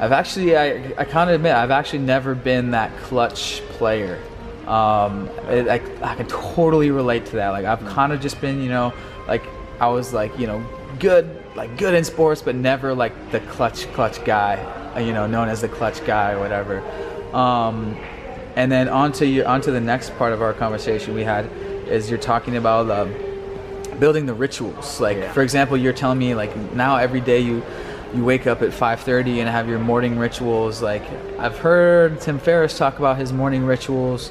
I've 0.00 0.10
actually, 0.12 0.56
I, 0.56 0.92
I 0.98 1.04
kind 1.04 1.30
of 1.30 1.36
admit, 1.36 1.54
I've 1.54 1.70
actually 1.70 2.00
never 2.00 2.34
been 2.34 2.72
that 2.72 2.94
clutch 2.98 3.62
player. 3.70 4.20
Um, 4.66 5.28
it, 5.48 5.68
I, 5.68 5.80
I 6.02 6.16
can 6.16 6.26
totally 6.26 6.90
relate 6.90 7.26
to 7.26 7.36
that. 7.36 7.50
Like 7.50 7.64
I've 7.64 7.84
kind 7.86 8.12
of 8.12 8.20
just 8.20 8.40
been, 8.40 8.60
you 8.60 8.68
know, 8.68 8.92
like 9.28 9.44
I 9.80 9.88
was 9.88 10.12
like, 10.12 10.38
you 10.38 10.46
know, 10.46 10.64
good, 10.98 11.42
like 11.54 11.76
good 11.76 11.94
in 11.94 12.04
sports, 12.04 12.42
but 12.42 12.54
never 12.54 12.94
like 12.94 13.12
the 13.30 13.40
clutch, 13.40 13.90
clutch 13.92 14.24
guy, 14.24 14.56
uh, 14.94 15.00
you 15.00 15.12
know, 15.12 15.26
known 15.26 15.48
as 15.48 15.60
the 15.60 15.68
clutch 15.68 16.04
guy 16.04 16.32
or 16.32 16.38
whatever. 16.40 16.80
Um, 17.34 17.96
and 18.56 18.72
then 18.72 18.88
onto 18.88 19.26
your 19.26 19.46
onto 19.46 19.70
the 19.70 19.80
next 19.80 20.16
part 20.16 20.32
of 20.32 20.40
our 20.40 20.54
conversation 20.54 21.14
we 21.14 21.24
had 21.24 21.44
is 21.88 22.08
you're 22.08 22.18
talking 22.18 22.56
about 22.56 22.90
um, 22.90 23.14
building 24.00 24.24
the 24.26 24.34
rituals. 24.34 25.00
Like 25.00 25.18
Yeah. 25.18 25.32
for 25.32 25.42
example, 25.42 25.76
you're 25.76 25.92
telling 25.92 26.18
me 26.18 26.34
like 26.34 26.56
now 26.72 26.96
every 26.96 27.20
day 27.20 27.40
you 27.40 27.62
you 28.14 28.24
wake 28.24 28.46
up 28.46 28.62
at 28.62 28.70
5:30 28.70 29.40
and 29.40 29.48
have 29.48 29.68
your 29.68 29.78
morning 29.78 30.18
rituals. 30.18 30.80
Like 30.80 31.02
I've 31.38 31.58
heard 31.58 32.20
Tim 32.20 32.38
Ferriss 32.38 32.78
talk 32.78 32.98
about 32.98 33.18
his 33.18 33.32
morning 33.32 33.66
rituals. 33.66 34.30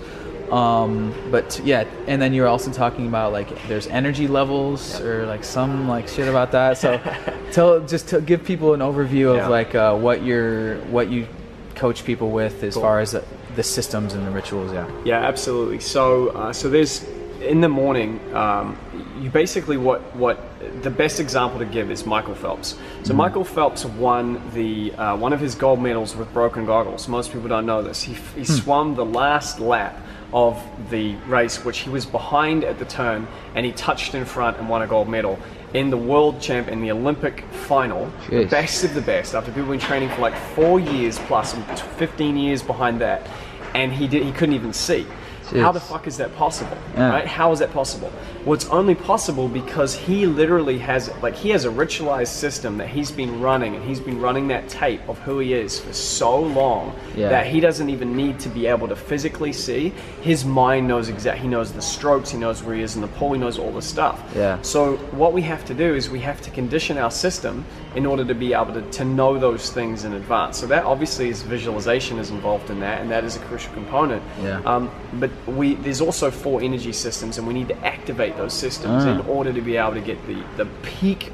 Um, 0.52 1.14
but 1.32 1.60
yeah, 1.64 1.86
and 2.08 2.22
then 2.22 2.34
you're 2.34 2.48
also 2.48 2.72
talking 2.72 3.08
about 3.08 3.32
like 3.32 3.50
there's 3.68 3.88
energy 3.88 4.28
levels 4.28 5.00
or 5.02 5.25
like 5.25 5.44
some 5.44 5.88
like 5.88 6.08
shit 6.08 6.28
about 6.28 6.52
that. 6.52 6.78
So 6.78 7.00
tell 7.52 7.80
just 7.82 8.08
to 8.10 8.22
give 8.22 8.44
people 8.44 8.74
an 8.74 8.80
overview 8.82 9.32
of 9.32 9.38
Yeah. 9.38 9.48
like 9.48 9.75
uh, 9.75 9.96
what 9.96 10.24
you're 10.24 10.78
what 10.86 11.10
you 11.10 11.28
coach 11.75 12.06
people 12.06 12.30
with 12.32 12.64
as 12.64 12.75
far 12.75 13.00
as 13.00 13.12
the, 13.12 13.24
the 13.56 13.64
systems 13.64 14.14
and 14.14 14.25
the 14.25 14.32
rituals. 14.32 14.72
Yeah. 14.72 14.90
Yeah, 15.04 15.20
absolutely. 15.28 15.80
So, 15.82 16.30
uh, 16.30 16.54
so 16.54 16.70
there's 16.70 17.04
in 17.42 17.62
the 17.62 17.70
morning. 17.70 18.20
Um, 18.34 18.78
you 19.20 19.30
basically 19.30 19.78
what 19.78 20.02
what 20.16 20.40
the 20.84 20.90
best 20.90 21.20
example 21.20 21.60
to 21.60 21.66
give 21.66 21.92
is 21.92 22.06
Michael 22.06 22.36
Phelps. 22.36 22.78
So 23.04 23.14
Michael 23.14 23.44
Phelps 23.44 23.86
won 23.86 24.42
the 24.54 24.94
uh, 24.94 25.18
one 25.18 25.34
of 25.34 25.40
his 25.40 25.56
gold 25.56 25.82
medals 25.82 26.16
with 26.16 26.32
broken 26.34 26.66
goggles. 26.66 27.08
Most 27.08 27.32
people 27.34 27.48
don't 27.48 27.66
know 27.66 27.82
this. 27.82 28.02
He, 28.02 28.14
he 28.36 28.46
swam 28.46 28.96
the 28.96 29.06
last 29.06 29.60
lap 29.60 30.00
of 30.34 30.62
the 30.89 31.15
race, 31.27 31.63
which 31.63 31.79
he 31.79 31.89
was 31.89 32.05
behind 32.05 32.63
at 32.63 32.79
the 32.79 32.86
turn, 32.86 33.27
and 33.55 33.65
he 33.65 33.72
touched 33.72 34.15
in 34.15 34.25
front 34.25 34.58
and 34.58 34.70
won 34.70 34.82
a 34.82 34.88
gold 34.88 35.08
medal 35.08 35.39
in 35.74 35.89
the 35.89 35.98
world 35.98 36.39
champ 36.39 36.70
in 36.70 36.82
the 36.82 36.91
Olympic 36.91 37.44
final. 37.51 38.12
The 38.29 38.46
best 38.46 38.84
of 38.84 38.94
the 38.94 39.01
best. 39.01 39.36
After 39.36 39.51
people 39.51 39.70
been 39.70 39.79
training 39.79 40.10
for 40.10 40.22
like 40.22 40.36
four 40.55 40.79
years 40.79 41.20
plus, 41.20 41.53
and 41.53 41.63
15 41.98 42.38
years 42.38 42.63
behind 42.63 43.01
that, 43.01 43.27
and 43.74 43.91
he 43.91 44.08
did 44.08 44.24
he 44.24 44.32
couldn't 44.32 44.55
even 44.55 44.74
see. 44.74 45.05
How 45.52 45.72
the 45.72 45.80
fuck 45.80 46.08
is 46.08 46.18
that 46.18 46.36
possible? 46.36 46.78
Yeah. 46.96 47.10
Right? 47.10 47.28
How 47.28 47.52
is 47.52 47.60
that 47.60 47.72
possible? 47.72 48.12
Well, 48.46 48.54
it's 48.54 48.68
only 48.68 48.96
possible 48.96 49.48
because 49.48 49.96
he 49.96 50.25
literally 50.25 50.78
has 50.80 51.12
like 51.22 51.36
he 51.36 51.50
has 51.50 51.66
a 51.66 51.70
ritualized 51.70 52.28
system 52.34 52.78
that 52.78 52.88
he's 52.88 53.12
been 53.12 53.40
running, 53.42 53.75
and 53.75 53.84
he's 53.84 54.00
been 54.00 54.20
running 54.20 54.48
that 54.50 54.68
tape 54.70 55.02
of 55.08 55.18
who 55.20 55.40
he 55.40 55.54
is 55.54 55.80
for 55.80 55.94
so 55.94 56.40
long 56.40 56.96
Yeah. 57.16 57.30
that 57.30 57.48
he 57.48 57.60
doesn't 57.60 57.90
even 57.90 58.16
need 58.16 58.40
to 58.40 58.50
be 58.50 58.68
able 58.68 58.88
to 58.88 58.96
physically 58.96 59.54
see. 59.54 59.94
His 60.22 60.46
mind 60.46 60.88
knows 60.88 61.10
exact. 61.10 61.40
He 61.40 61.48
knows 61.48 61.72
the 61.72 61.82
strokes. 61.82 62.32
He 62.32 62.38
knows 62.38 62.64
where 62.64 62.75
he 62.75 62.82
is 62.82 62.96
in 62.96 63.02
the 63.02 63.08
pool. 63.08 63.34
He 63.34 63.40
knows 63.40 63.58
all 63.60 63.72
this 63.72 63.86
stuff. 63.88 64.22
Yeah. 64.36 64.62
So 64.62 64.98
what 65.12 65.34
we 65.34 65.42
have 65.44 65.66
to 65.66 65.74
do 65.74 65.96
is 65.96 66.10
we 66.10 66.20
have 66.22 66.42
to 66.42 66.50
condition 66.52 66.98
our 66.98 67.12
system 67.12 67.66
in 67.96 68.06
order 68.06 68.25
to 68.25 68.36
be 68.36 68.54
able 68.54 68.74
to, 68.74 68.82
to 68.92 69.06
know 69.06 69.40
those 69.40 69.72
things 69.72 70.04
in 70.04 70.14
advance. 70.14 70.58
So 70.60 70.68
that 70.68 70.84
obviously 70.84 71.30
is 71.30 71.42
visualization 71.44 72.20
is 72.20 72.30
involved 72.30 72.70
in 72.70 72.80
that, 72.82 73.02
and 73.02 73.10
that 73.12 73.24
is 73.24 73.36
a 73.38 73.40
crucial 73.40 73.74
component. 73.74 74.22
Yeah. 74.44 74.60
Um, 74.66 74.92
but 75.14 75.32
we 75.48 75.75
there's 75.75 76.01
also 76.01 76.32
four 76.32 76.62
energy 76.62 76.92
systems, 76.94 77.38
and 77.38 77.48
we 77.48 77.54
need 77.54 77.68
to 77.70 77.77
activate 77.86 78.36
those 78.38 78.54
systems 78.54 79.06
Ah. 79.06 79.12
in 79.13 79.20
order 79.27 79.51
to 79.54 79.62
be 79.62 79.77
able 79.77 79.94
to 79.94 80.01
get 80.01 80.18
the 80.27 80.38
the 80.58 80.65
peak 80.84 81.32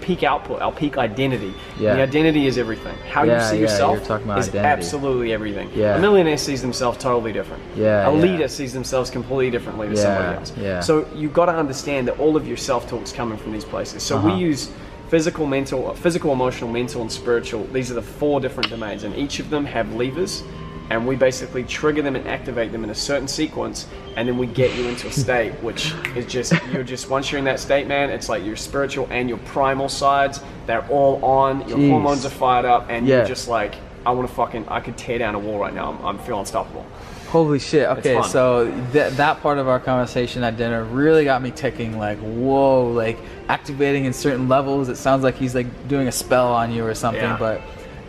peak 0.00 0.22
output, 0.22 0.62
our 0.62 0.72
peak 0.72 0.96
identity. 0.96 1.52
Yeah. 1.78 1.96
The 1.96 2.02
identity 2.04 2.46
is 2.46 2.56
everything. 2.56 2.96
How 3.10 3.22
Yeah, 3.24 3.34
you 3.34 3.48
see 3.50 3.56
yeah, 3.56 3.60
yourself 3.62 3.96
you're 3.98 4.04
talking 4.06 4.24
about 4.24 4.38
is 4.38 4.48
identity. 4.48 4.66
absolutely 4.72 5.32
everything. 5.34 5.68
Yeah. 5.76 5.96
A 5.96 6.00
millionaire 6.00 6.38
sees 6.38 6.62
themselves 6.62 6.96
totally 6.96 7.32
different. 7.34 7.62
Yeah, 7.76 8.08
A 8.08 8.10
leader 8.10 8.48
sees 8.48 8.72
themselves 8.72 9.10
completely 9.10 9.50
differently 9.50 9.88
to 9.90 9.96
somebody 9.96 10.36
else. 10.38 10.52
yeah. 10.58 10.80
So 10.80 11.06
you've 11.14 11.34
got 11.34 11.46
to 11.46 11.52
understand 11.52 12.08
that 12.08 12.18
all 12.18 12.34
of 12.34 12.48
your 12.48 12.56
self-talk 12.56 13.02
is 13.02 13.12
coming 13.12 13.36
from 13.36 13.52
these 13.52 13.66
places. 13.66 14.02
So 14.02 14.16
Uh-huh. 14.16 14.28
we 14.28 14.34
use 14.36 14.70
physical, 15.10 15.44
mental, 15.46 15.92
physical, 15.96 16.32
emotional, 16.32 16.70
mental, 16.70 17.02
and 17.02 17.12
spiritual. 17.12 17.66
These 17.74 17.90
are 17.90 17.94
the 17.94 18.08
four 18.20 18.40
different 18.40 18.70
domains, 18.70 19.04
and 19.04 19.14
each 19.14 19.38
of 19.38 19.50
them 19.50 19.66
have 19.66 19.92
levers. 19.94 20.42
And 20.90 21.06
we 21.06 21.16
basically 21.16 21.64
trigger 21.64 22.02
them 22.02 22.14
and 22.14 22.28
activate 22.28 22.70
them 22.70 22.84
in 22.84 22.90
a 22.90 22.94
certain 22.94 23.26
sequence, 23.26 23.86
and 24.16 24.28
then 24.28 24.36
we 24.36 24.46
get 24.46 24.74
you 24.76 24.86
into 24.86 25.08
a 25.08 25.12
state, 25.24 25.52
which 25.62 25.94
is 26.14 26.26
just 26.26 26.52
you're 26.72 26.82
just 26.84 27.08
once 27.08 27.32
you're 27.32 27.38
in 27.38 27.44
that 27.46 27.58
state, 27.58 27.86
man. 27.86 28.10
It's 28.10 28.28
like 28.28 28.44
your 28.44 28.56
spiritual 28.56 29.08
and 29.10 29.28
your 29.28 29.38
primal 29.38 29.88
sides. 29.88 30.40
They're 30.66 30.86
all 30.88 31.24
on. 31.24 31.66
Your 31.68 31.78
Jeez. 31.78 31.88
hormones 31.90 32.26
are 32.26 32.30
fired 32.30 32.66
up, 32.66 32.86
and 32.90 33.06
Yeah. 33.06 33.18
you're 33.18 33.26
just 33.26 33.48
like, 33.48 33.74
I 34.04 34.10
want 34.10 34.28
to 34.28 34.34
fucking, 34.34 34.66
I 34.68 34.80
could 34.80 34.98
tear 34.98 35.18
down 35.18 35.34
a 35.34 35.38
wall 35.38 35.58
right 35.58 35.72
now. 35.74 35.92
I'm, 35.92 36.04
I'm 36.06 36.18
feeling 36.18 36.40
unstoppable. 36.40 36.84
Holy 37.28 37.58
shit. 37.58 37.88
Okay, 37.88 38.22
so 38.22 38.66
th- 38.92 39.14
that 39.14 39.40
part 39.40 39.58
of 39.58 39.66
our 39.66 39.80
conversation 39.80 40.44
at 40.44 40.56
dinner 40.56 40.84
really 40.84 41.24
got 41.24 41.42
me 41.42 41.50
ticking 41.50 41.98
like, 41.98 42.18
whoa, 42.18 42.92
like 42.92 43.18
activating 43.48 44.04
in 44.04 44.12
certain 44.12 44.48
levels. 44.48 44.88
It 44.88 44.96
sounds 44.96 45.24
like 45.24 45.34
he's 45.34 45.54
like 45.54 45.66
doing 45.88 46.06
a 46.06 46.12
spell 46.12 46.52
on 46.52 46.70
you 46.70 46.86
or 46.86 46.94
something, 46.94 47.22
Yeah. 47.22 47.36
but 47.38 47.60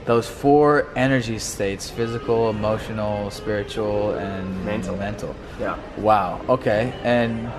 those 0.06 0.28
four 0.28 0.88
energy 0.96 1.40
states 1.40 1.90
physical, 1.90 2.50
emotional, 2.50 3.32
spiritual, 3.32 4.14
and 4.16 4.66
Mental. 4.66 4.96
mental. 4.96 5.36
Yeah. 5.60 5.78
Wow. 5.98 6.42
Okay. 6.48 6.94
And 7.04 7.52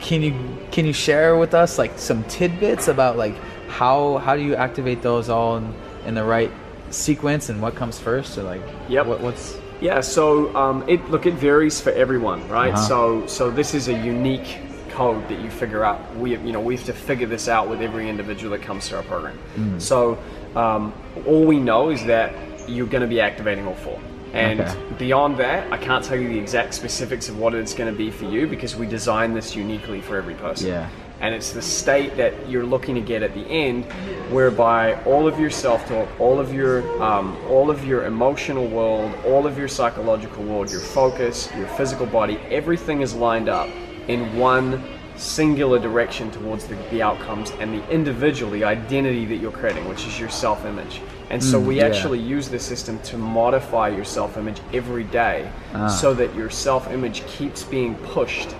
can 0.00 0.22
you 0.22 0.32
can 0.70 0.86
you 0.86 0.92
share 0.92 1.36
with 1.36 1.54
us 1.54 1.76
like 1.78 1.98
some 1.98 2.24
tidbits 2.24 2.88
about 2.88 3.16
like 3.16 3.34
how 3.68 4.18
how 4.18 4.36
do 4.36 4.42
you 4.42 4.54
activate 4.54 5.02
those 5.02 5.28
all 5.28 5.56
in, 5.58 5.74
in 6.06 6.14
the 6.14 6.24
right 6.24 6.50
sequence 6.90 7.48
and 7.50 7.60
what 7.60 7.74
comes 7.74 7.98
first 7.98 8.38
or 8.38 8.44
like 8.44 8.62
Yep. 8.88 9.06
what, 9.06 9.20
what's 9.20 9.58
Yeah, 9.80 10.00
so 10.00 10.54
um, 10.56 10.84
it 10.88 11.04
look 11.10 11.26
it 11.26 11.34
varies 11.34 11.80
for 11.80 11.90
everyone, 11.90 12.48
right? 12.48 12.72
Uh-huh. 12.72 12.88
So 12.88 13.26
so 13.26 13.50
this 13.50 13.74
is 13.74 13.88
a 13.88 13.92
unique 13.92 14.58
code 14.90 15.28
that 15.28 15.38
you 15.40 15.50
figure 15.50 15.84
out. 15.84 15.98
We 16.16 16.30
you 16.36 16.52
know 16.52 16.60
we 16.60 16.76
have 16.76 16.86
to 16.86 16.92
figure 16.94 17.26
this 17.26 17.46
out 17.48 17.68
with 17.68 17.82
every 17.82 18.08
individual 18.08 18.56
that 18.56 18.64
comes 18.64 18.88
to 18.88 18.96
our 18.96 19.02
program. 19.02 19.38
Mm. 19.56 19.80
So 19.80 20.18
um, 20.56 20.92
all 21.26 21.44
we 21.44 21.58
know 21.58 21.90
is 21.90 22.04
that 22.06 22.32
you're 22.68 22.86
going 22.86 23.02
to 23.02 23.08
be 23.08 23.20
activating 23.20 23.66
all 23.66 23.74
four. 23.74 23.98
And 24.34 24.60
Okay. 24.60 24.74
beyond 24.98 25.38
that, 25.38 25.72
I 25.72 25.78
can't 25.78 26.04
tell 26.04 26.18
you 26.18 26.28
the 26.28 26.38
exact 26.38 26.74
specifics 26.74 27.28
of 27.28 27.38
what 27.38 27.54
it's 27.54 27.72
going 27.72 27.90
to 27.90 27.96
be 27.96 28.10
for 28.10 28.26
you 28.26 28.46
because 28.46 28.76
we 28.76 28.86
design 28.86 29.32
this 29.34 29.56
uniquely 29.56 30.00
for 30.02 30.16
every 30.16 30.34
person. 30.34 30.68
Yeah. 30.68 30.88
And 31.20 31.34
it's 31.34 31.50
the 31.52 31.62
state 31.62 32.16
that 32.18 32.48
you're 32.48 32.64
looking 32.66 32.94
to 32.94 33.00
get 33.00 33.22
at 33.22 33.34
the 33.34 33.40
end, 33.48 33.86
whereby 34.30 35.02
all 35.04 35.26
of 35.26 35.40
your 35.40 35.50
self-talk, 35.50 36.08
all 36.20 36.38
of 36.38 36.52
your, 36.54 36.82
um, 37.02 37.36
all 37.48 37.70
of 37.70 37.84
your 37.84 38.04
emotional 38.04 38.66
world, 38.68 39.12
all 39.26 39.46
of 39.46 39.58
your 39.58 39.66
psychological 39.66 40.44
world, 40.44 40.70
your 40.70 40.80
focus, 40.80 41.48
your 41.56 41.66
physical 41.68 42.06
body, 42.06 42.38
everything 42.50 43.00
is 43.00 43.14
lined 43.14 43.48
up 43.48 43.68
in 44.06 44.36
one 44.38 44.84
singular 45.18 45.78
direction 45.78 46.30
towards 46.30 46.66
the, 46.66 46.76
the 46.90 47.02
outcomes 47.02 47.50
and 47.58 47.72
the 47.72 47.90
individual, 47.90 48.50
the 48.52 48.64
identity 48.64 49.24
that 49.26 49.36
you're 49.36 49.52
creating, 49.52 49.88
which 49.88 50.06
is 50.06 50.18
your 50.18 50.28
self-image. 50.28 51.00
And 51.30 51.42
so 51.42 51.60
we 51.60 51.76
yeah. 51.76 51.86
actually 51.86 52.20
use 52.20 52.48
the 52.48 52.58
system 52.58 52.98
to 53.00 53.18
modify 53.18 53.88
your 53.88 54.04
self-image 54.04 54.60
every 54.72 55.04
day, 55.04 55.50
so 55.88 56.14
that 56.14 56.34
your 56.34 56.48
self-image 56.48 57.26
keeps 57.26 57.62
being 57.64 57.96
pushed 57.96 58.54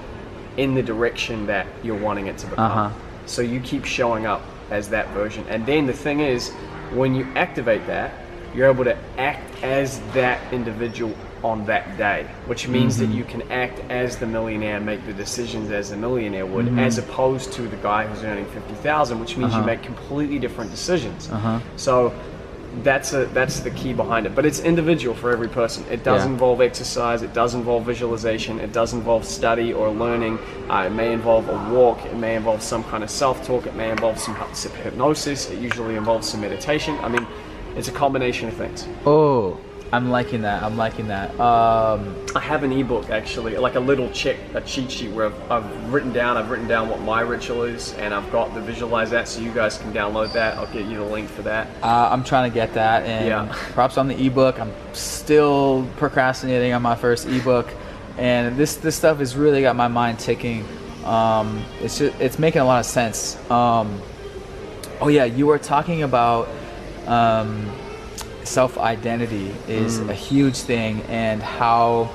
in 0.59 0.75
the 0.75 0.83
direction 0.83 1.47
that 1.47 1.67
you're 1.83 1.99
wanting 1.99 2.27
it 2.27 2.37
to 2.39 2.47
become. 2.47 2.71
Uh-huh. 2.71 3.01
So 3.27 3.43
you 3.43 3.61
keep 3.61 3.85
showing 3.85 4.27
up 4.27 4.43
as 4.71 4.89
that 4.91 5.09
version. 5.11 5.47
And 5.49 5.65
then 5.65 5.87
the 5.87 5.93
thing 5.93 6.21
is, 6.21 6.51
when 6.93 7.15
you 7.15 7.25
activate 7.37 7.87
that, 7.87 8.13
you're 8.55 8.69
able 8.69 8.85
to 8.85 8.97
act 9.19 9.63
as 9.63 10.01
that 10.13 10.41
individual 10.53 11.15
on 11.45 11.65
that 11.67 11.97
day, 11.97 12.27
which 12.47 12.69
means 12.69 12.97
Mm-hmm. 12.99 13.11
that 13.13 13.17
you 13.19 13.25
can 13.25 13.43
act 13.51 13.79
as 13.91 14.17
the 14.19 14.27
millionaire, 14.27 14.81
make 14.81 15.05
the 15.07 15.13
decisions 15.13 15.71
as 15.71 15.91
the 15.91 15.97
millionaire 15.97 16.47
would, 16.47 16.67
Mm-hmm. 16.67 16.79
as 16.79 16.99
opposed 16.99 17.53
to 17.53 17.63
the 17.63 17.77
guy 17.77 18.07
who's 18.07 18.25
earning 18.25 18.47
fifty 18.47 18.75
thousand, 18.75 19.21
which 19.21 19.37
means 19.37 19.53
Uh-huh. 19.53 19.61
you 19.61 19.67
make 19.67 19.83
completely 19.83 20.39
different 20.39 20.71
decisions. 20.71 21.29
Uh-huh. 21.31 21.61
So 21.77 22.13
that's 22.83 23.13
a 23.15 23.25
that's 23.27 23.61
the 23.61 23.71
key 23.71 23.93
behind 23.95 24.27
it. 24.27 24.35
But 24.35 24.45
it's 24.45 24.61
individual 24.61 25.15
for 25.15 25.31
every 25.31 25.49
person. 25.49 25.85
It 25.91 26.05
does 26.05 26.25
Yeah. 26.25 26.31
involve 26.33 26.61
exercise. 26.61 27.23
It 27.23 27.33
does 27.33 27.55
involve 27.55 27.85
visualization. 27.87 28.61
It 28.61 28.73
does 28.73 28.93
involve 28.93 29.25
study 29.25 29.73
or 29.73 29.89
learning. 29.91 30.39
Uh, 30.71 30.85
it 30.87 30.91
may 30.91 31.13
involve 31.13 31.49
a 31.49 31.75
walk. 31.75 32.05
It 32.05 32.17
may 32.17 32.37
involve 32.37 32.63
some 32.63 32.85
kind 32.85 33.03
of 33.03 33.11
self-talk. 33.11 33.67
It 33.67 33.75
may 33.75 33.91
involve 33.91 34.19
some 34.19 34.37
hypnosis. 34.85 35.51
It 35.51 35.59
usually 35.59 35.97
involves 35.97 36.29
some 36.29 36.41
meditation. 36.43 36.97
I 37.03 37.09
mean, 37.09 37.27
it's 37.77 37.89
a 37.89 37.93
combination 37.93 38.49
of 38.49 38.55
things. 38.55 38.87
Oh, 39.07 39.59
I'm 39.91 40.11
liking 40.11 40.43
that. 40.43 40.63
I'm 40.63 40.77
liking 40.77 41.09
that. 41.09 41.31
Um, 41.41 42.15
I 42.37 42.41
have 42.41 42.63
an 42.63 42.73
ebook 42.73 43.09
actually, 43.09 43.57
like 43.57 43.75
a 43.75 43.81
little 43.81 44.11
check, 44.11 44.37
a 44.55 44.61
cheat 44.61 44.91
sheet 44.91 45.11
where 45.13 45.27
I've, 45.27 45.51
I've 45.51 45.93
written 45.93 46.13
down, 46.13 46.37
I've 46.37 46.51
written 46.51 46.69
down 46.69 46.91
what 46.91 47.01
my 47.01 47.23
ritual 47.23 47.63
is, 47.63 47.95
and 47.95 48.13
I've 48.13 48.31
got 48.31 48.53
the 48.53 48.61
visualize 48.61 49.11
that, 49.11 49.29
so 49.29 49.41
you 49.41 49.51
guys 49.51 49.79
can 49.79 49.93
download 49.95 50.33
that. 50.35 50.59
I'll 50.59 50.71
get 50.73 50.85
you 50.87 50.99
the 50.99 51.05
link 51.05 51.31
for 51.31 51.41
that. 51.43 51.69
uh, 51.83 52.09
I'm 52.13 52.23
trying 52.23 52.51
to 52.51 52.55
get 52.55 52.75
that, 52.75 53.05
and 53.05 53.27
Yeah. 53.29 53.57
props 53.73 53.97
on 53.97 54.09
the 54.09 54.27
ebook. 54.27 54.61
I'm 54.61 54.73
still 54.93 55.87
procrastinating 55.97 56.75
on 56.75 56.83
my 56.83 56.95
first 56.95 57.27
ebook, 57.27 57.69
and 58.19 58.57
this 58.59 58.77
this 58.77 58.95
stuff 58.97 59.19
has 59.21 59.37
really 59.37 59.63
got 59.63 59.75
my 59.75 59.89
mind 59.89 60.19
ticking. 60.19 60.67
Um, 61.07 61.65
it's 61.81 61.99
just, 61.99 62.21
it's 62.21 62.39
making 62.39 62.61
a 62.61 62.65
lot 62.67 62.81
of 62.81 62.87
sense. 62.87 63.39
Um, 63.51 64.03
oh 65.01 65.09
yeah, 65.09 65.25
you 65.25 65.47
were 65.47 65.59
talking 65.59 66.03
about 66.03 66.47
um, 67.07 67.71
self 68.49 68.79
identity 68.79 69.55
is 69.69 70.01
a 70.01 70.15
huge 70.15 70.57
thing, 70.57 71.03
and 71.03 71.43
how 71.43 72.11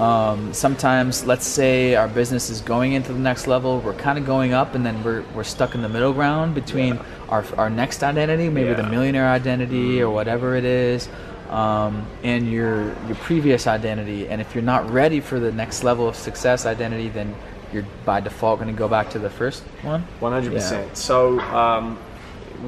um, 0.00 0.52
sometimes 0.52 1.24
let's 1.24 1.46
say 1.46 1.94
our 1.94 2.08
business 2.08 2.50
is 2.50 2.60
going 2.60 2.94
into 2.94 3.12
the 3.12 3.18
next 3.18 3.46
level 3.46 3.78
we're 3.80 3.94
kind 3.94 4.18
of 4.18 4.26
going 4.26 4.52
up 4.52 4.74
and 4.74 4.84
then 4.84 5.04
we're, 5.04 5.22
we're 5.36 5.44
stuck 5.44 5.76
in 5.76 5.82
the 5.82 5.88
middle 5.88 6.12
ground 6.12 6.52
between 6.52 6.98
our, 7.28 7.44
our 7.56 7.70
next 7.70 8.02
identity 8.02 8.48
maybe 8.48 8.74
the 8.74 8.82
millionaire 8.90 9.28
identity 9.28 10.02
or 10.02 10.10
whatever 10.10 10.56
it 10.56 10.64
is 10.64 11.08
um, 11.48 12.04
and 12.24 12.50
your 12.50 12.86
your 13.06 13.14
previous 13.20 13.68
identity 13.68 14.26
and 14.28 14.40
if 14.40 14.52
you're 14.52 14.64
not 14.64 14.90
ready 14.90 15.20
for 15.20 15.38
the 15.38 15.52
next 15.52 15.84
level 15.84 16.08
of 16.08 16.16
success 16.16 16.66
identity 16.66 17.08
then 17.08 17.32
you're 17.72 17.86
by 18.04 18.20
default 18.20 18.60
going 18.60 18.72
to 18.72 18.78
go 18.78 18.88
back 18.88 19.10
to 19.10 19.18
the 19.18 19.30
first 19.30 19.62
one? 19.82 20.02
One 20.20 20.32
hundred 20.32 20.52
Yeah. 20.52 20.58
percent. 20.58 20.96
So 20.96 21.40
um, 21.40 21.98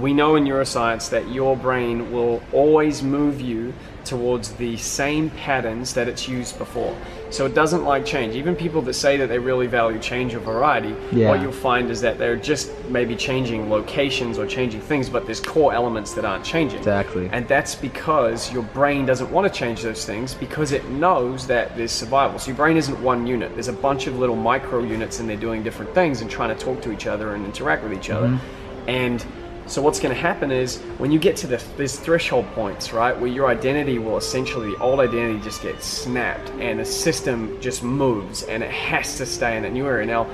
we 0.01 0.13
know 0.13 0.37
in 0.37 0.45
neuroscience 0.45 1.09
that 1.11 1.29
your 1.31 1.57
brain 1.57 2.13
will 2.13 2.43
always 2.53 3.03
move 3.03 3.41
you 3.41 3.73
towards 4.05 4.53
the 4.53 4.77
same 4.77 5.31
patterns 5.31 5.93
that 5.95 6.07
it's 6.07 6.29
used 6.29 6.57
before. 6.59 6.97
So 7.31 7.45
it 7.45 7.55
doesn't 7.55 7.85
like 7.85 8.07
change. 8.07 8.37
Even 8.37 8.55
people 8.55 8.81
that 8.83 8.95
say 8.95 9.17
that 9.17 9.29
they 9.29 9.39
really 9.41 9.67
value 9.67 9.99
change 9.99 10.33
or 10.33 10.39
variety, 10.39 10.95
Yeah. 11.11 11.31
what 11.31 11.43
you'll 11.43 11.51
find 11.51 11.91
is 11.91 12.01
that 12.03 12.17
they're 12.17 12.37
just 12.37 12.71
maybe 12.89 13.17
changing 13.17 13.69
locations 13.69 14.39
or 14.39 14.47
changing 14.47 14.81
things, 14.81 15.11
but 15.11 15.27
there's 15.27 15.41
core 15.41 15.75
elements 15.75 16.13
that 16.13 16.25
aren't 16.25 16.45
changing. 16.45 16.79
Exactly. 16.79 17.29
And 17.33 17.49
that's 17.49 17.75
because 17.75 18.53
your 18.53 18.63
brain 18.63 19.07
doesn't 19.07 19.31
want 19.33 19.53
to 19.53 19.59
change 19.59 19.83
those 19.83 20.05
things 20.05 20.35
because 20.35 20.71
it 20.71 20.89
knows 20.89 21.49
that 21.49 21.77
there's 21.77 21.91
survival. 21.91 22.39
So 22.39 22.49
your 22.49 22.57
brain 22.57 22.77
isn't 22.77 23.03
one 23.03 23.27
unit. 23.27 23.55
There's 23.55 23.67
a 23.67 23.73
bunch 23.73 24.07
of 24.07 24.17
little 24.21 24.37
micro 24.37 24.85
units 24.85 25.19
and 25.19 25.29
they're 25.29 25.37
doing 25.37 25.65
different 25.65 25.93
things 25.95 26.21
and 26.21 26.31
trying 26.31 26.57
to 26.57 26.65
talk 26.65 26.81
to 26.83 26.93
each 26.93 27.09
other 27.09 27.35
and 27.35 27.45
interact 27.45 27.83
with 27.83 27.93
each 27.93 28.11
other. 28.11 28.29
Mm-hmm. 28.29 28.89
And 28.89 29.27
so 29.67 29.83
what's 29.83 29.99
going 29.99 30.15
to 30.15 30.21
happen 30.21 30.53
is 30.53 30.79
when 30.99 31.11
you 31.11 31.19
get 31.19 31.37
to 31.39 31.47
the 31.49 31.63
these 31.77 31.99
threshold 31.99 32.47
points, 32.55 32.93
right, 32.93 33.19
where 33.19 33.31
your 33.31 33.49
identity 33.49 33.99
will 33.99 34.17
essentially 34.17 34.71
the 34.71 34.79
old 34.79 35.01
identity 35.01 35.41
just 35.41 35.61
gets 35.61 35.85
snapped 35.85 36.51
and 36.61 36.79
the 36.79 36.85
system 36.85 37.61
just 37.61 37.83
moves 37.83 38.45
and 38.45 38.63
it 38.63 38.71
has 38.71 39.17
to 39.17 39.27
stay 39.27 39.57
in 39.57 39.65
that 39.65 39.73
new 39.73 39.87
area. 39.87 40.07
Now, 40.07 40.29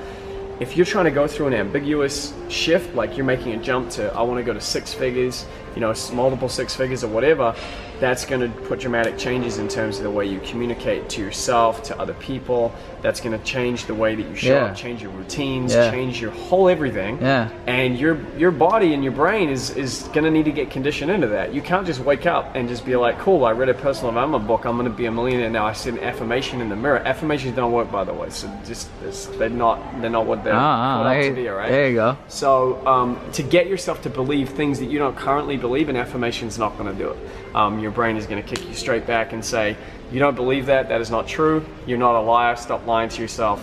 if 0.59 0.77
you're 0.77 0.85
trying 0.85 1.05
to 1.05 1.11
go 1.11 1.27
through 1.27 1.47
an 1.47 1.55
ambiguous 1.55 2.31
shift, 2.47 2.93
like 2.93 3.17
you're 3.17 3.25
making 3.25 3.53
a 3.53 3.57
jump 3.57 3.89
to 3.91 4.13
I 4.13 4.21
want 4.21 4.37
to 4.37 4.43
go 4.43 4.53
to 4.53 4.61
six 4.61 4.93
figures, 4.93 5.45
you 5.75 5.81
know, 5.81 5.93
multiple 6.13 6.49
six 6.49 6.75
figures 6.75 7.03
or 7.03 7.07
whatever, 7.07 7.55
that's 7.99 8.25
going 8.25 8.41
to 8.41 8.49
put 8.61 8.79
dramatic 8.79 9.17
changes 9.17 9.59
in 9.59 9.67
terms 9.67 9.97
of 9.97 10.03
the 10.03 10.09
way 10.11 10.25
you 10.25 10.39
communicate 10.41 11.07
to 11.09 11.21
yourself, 11.21 11.83
to 11.83 11.97
other 11.99 12.13
people. 12.15 12.73
That's 13.01 13.21
going 13.21 13.37
to 13.37 13.43
change 13.45 13.85
the 13.85 13.93
way 13.95 14.15
that 14.15 14.23
you 14.27 14.35
show 14.35 14.55
Yeah. 14.55 14.65
up, 14.65 14.75
change 14.75 15.01
your 15.01 15.11
routines, 15.11 15.73
Yeah. 15.73 15.91
change 15.91 16.21
your 16.21 16.31
whole 16.31 16.67
everything. 16.69 17.19
Yeah. 17.21 17.49
And 17.67 17.97
your 17.97 18.17
your 18.37 18.51
body 18.51 18.93
and 18.93 19.03
your 19.03 19.13
brain 19.13 19.49
is 19.49 19.69
is 19.75 20.03
going 20.13 20.23
to 20.25 20.31
need 20.31 20.45
to 20.45 20.51
get 20.51 20.69
conditioned 20.69 21.11
into 21.11 21.27
that. 21.27 21.53
You 21.53 21.61
can't 21.61 21.85
just 21.85 21.99
wake 22.01 22.25
up 22.25 22.55
and 22.55 22.67
just 22.67 22.85
be 22.85 22.95
like, 22.95 23.19
"Cool, 23.19 23.45
I 23.45 23.51
read 23.51 23.69
a 23.69 23.73
personal 23.73 24.11
development 24.11 24.47
book. 24.47 24.65
I'm 24.65 24.77
going 24.77 24.89
to 24.89 24.97
be 24.97 25.05
a 25.05 25.11
millionaire 25.11 25.49
now." 25.49 25.65
I 25.65 25.73
see 25.73 25.89
an 25.89 25.99
affirmation 25.99 26.61
in 26.61 26.69
the 26.69 26.75
mirror. 26.75 26.99
Affirmations 27.05 27.55
don't 27.55 27.71
work, 27.71 27.91
by 27.91 28.03
the 28.03 28.13
way. 28.13 28.29
So 28.29 28.49
just 28.65 28.89
they're 29.37 29.49
not 29.49 29.79
they're 30.01 30.09
not 30.09 30.25
what 30.25 30.43
they're 30.43 30.53
Ah, 30.55 31.01
up 31.01 31.05
there, 31.13 31.29
to 31.29 31.35
be. 31.35 31.49
All 31.49 31.55
right. 31.55 31.69
there 31.69 31.89
you 31.89 31.95
go 31.95 32.17
So 32.27 32.85
um, 32.87 33.19
to 33.33 33.43
get 33.43 33.67
yourself 33.67 34.01
to 34.03 34.09
believe 34.09 34.49
things 34.49 34.79
that 34.79 34.85
you 34.89 34.97
don't 34.99 35.15
currently 35.15 35.57
believe 35.67 35.89
in, 35.89 35.95
affirmation's 35.95 36.59
not 36.59 36.77
going 36.77 36.89
to 36.95 37.03
do 37.03 37.09
it. 37.13 37.17
Um, 37.55 37.79
your 37.79 37.91
brain 37.91 38.15
is 38.17 38.25
going 38.27 38.41
to 38.43 38.47
kick 38.47 38.61
you 38.67 38.75
straight 38.75 39.05
back 39.07 39.33
and 39.33 39.43
say, 39.43 39.75
"You 40.11 40.19
don't 40.19 40.35
believe 40.35 40.65
that? 40.67 40.89
That 40.89 41.01
is 41.01 41.09
not 41.09 41.27
true. 41.27 41.65
You're 41.87 42.03
not 42.07 42.15
a 42.15 42.23
liar. 42.31 42.55
Stop 42.55 42.85
lying 42.85 43.09
to 43.09 43.21
yourself." 43.21 43.59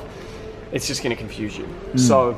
It's 0.73 0.87
just 0.87 1.03
going 1.03 1.15
to 1.17 1.21
confuse 1.25 1.57
you. 1.57 1.69
So. 1.97 2.37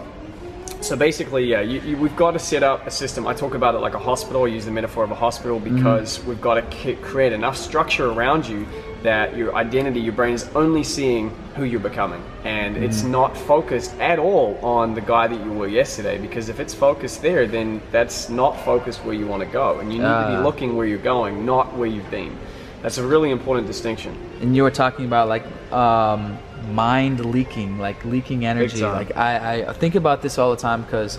So 0.80 0.96
basically, 0.96 1.44
yeah, 1.44 1.60
you, 1.60 1.80
you, 1.88 1.96
we've 1.96 2.16
got 2.16 2.32
to 2.32 2.40
set 2.40 2.64
up 2.64 2.88
a 2.88 2.90
system. 2.90 3.24
I 3.28 3.34
talk 3.34 3.54
about 3.54 3.76
it 3.76 3.78
like 3.78 3.94
a 3.94 4.00
hospital. 4.00 4.42
I 4.42 4.48
use 4.48 4.64
the 4.64 4.72
metaphor 4.72 5.04
of 5.04 5.12
a 5.12 5.14
hospital 5.26 5.60
because 5.60 6.18
we've 6.26 6.40
got 6.40 6.54
to 6.54 6.64
c- 6.76 6.96
create 6.96 7.32
enough 7.32 7.56
structure 7.56 8.10
around 8.10 8.48
you 8.48 8.66
that 9.02 9.36
your 9.36 9.54
identity, 9.56 10.00
your 10.00 10.12
brain 10.12 10.34
is 10.34 10.48
only 10.54 10.84
seeing 10.84 11.30
who 11.56 11.64
you're 11.64 11.80
becoming. 11.80 12.22
And 12.44 12.76
it's 12.76 13.02
not 13.02 13.36
focused 13.36 13.92
at 14.00 14.18
all 14.18 14.58
on 14.62 14.94
the 14.94 15.00
guy 15.00 15.26
that 15.26 15.44
you 15.44 15.52
were 15.52 15.66
yesterday 15.68 16.18
because 16.18 16.48
if 16.48 16.60
it's 16.60 16.72
focused 16.74 17.20
there, 17.22 17.46
then 17.46 17.82
that's 17.90 18.28
not 18.28 18.52
focused 18.64 19.04
where 19.04 19.14
you 19.14 19.26
want 19.26 19.42
to 19.42 19.48
go. 19.48 19.80
And 19.80 19.92
you 19.92 19.98
need 19.98 20.04
to 20.04 20.08
Ah. 20.08 20.36
be 20.38 20.42
looking 20.44 20.76
where 20.76 20.86
you're 20.86 20.98
going, 20.98 21.44
not 21.44 21.76
where 21.76 21.88
you've 21.88 22.10
been. 22.10 22.36
That's 22.82 22.98
a 22.98 23.06
really 23.06 23.30
important 23.30 23.66
distinction. 23.66 24.16
and 24.40 24.56
you 24.56 24.62
were 24.64 24.70
talking 24.72 25.04
about 25.04 25.28
like 25.28 25.44
um, 25.72 26.36
mind 26.72 27.24
leaking, 27.24 27.78
like 27.78 28.04
leaking 28.04 28.44
energy. 28.44 28.82
Like 28.82 29.16
I, 29.16 29.64
I 29.66 29.72
think 29.72 29.94
about 29.94 30.20
this 30.22 30.36
all 30.38 30.50
the 30.50 30.56
time 30.68 30.82
because 30.82 31.18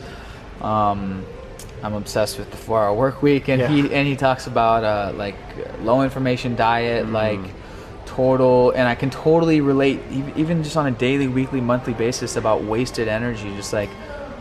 um, 0.61 1.25
I'm 1.81 1.93
obsessed 1.93 2.37
with 2.39 2.49
the 2.51 2.57
four-hour 2.57 2.93
work 2.93 3.21
week, 3.21 3.47
and 3.49 3.59
Yeah. 3.61 3.67
he 3.67 3.79
and 3.93 4.07
he 4.07 4.15
talks 4.15 4.47
about 4.47 4.83
uh, 4.83 5.13
like 5.17 5.35
low 5.81 6.01
information 6.01 6.55
diet, 6.55 7.03
Mm-hmm. 7.05 7.13
like 7.13 7.39
total, 8.15 8.71
and 8.71 8.88
I 8.88 8.95
can 8.95 9.10
totally 9.10 9.62
relate, 9.62 9.99
even 10.36 10.63
just 10.63 10.78
on 10.78 10.88
a 10.88 10.91
daily, 10.91 11.28
weekly, 11.28 11.62
monthly 11.62 11.93
basis, 11.93 12.36
about 12.36 12.63
wasted 12.63 13.08
energy, 13.08 13.54
just 13.56 13.73
like 13.73 13.89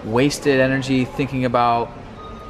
wasted 0.05 0.61
energy 0.61 1.05
thinking 1.05 1.45
about 1.45 1.91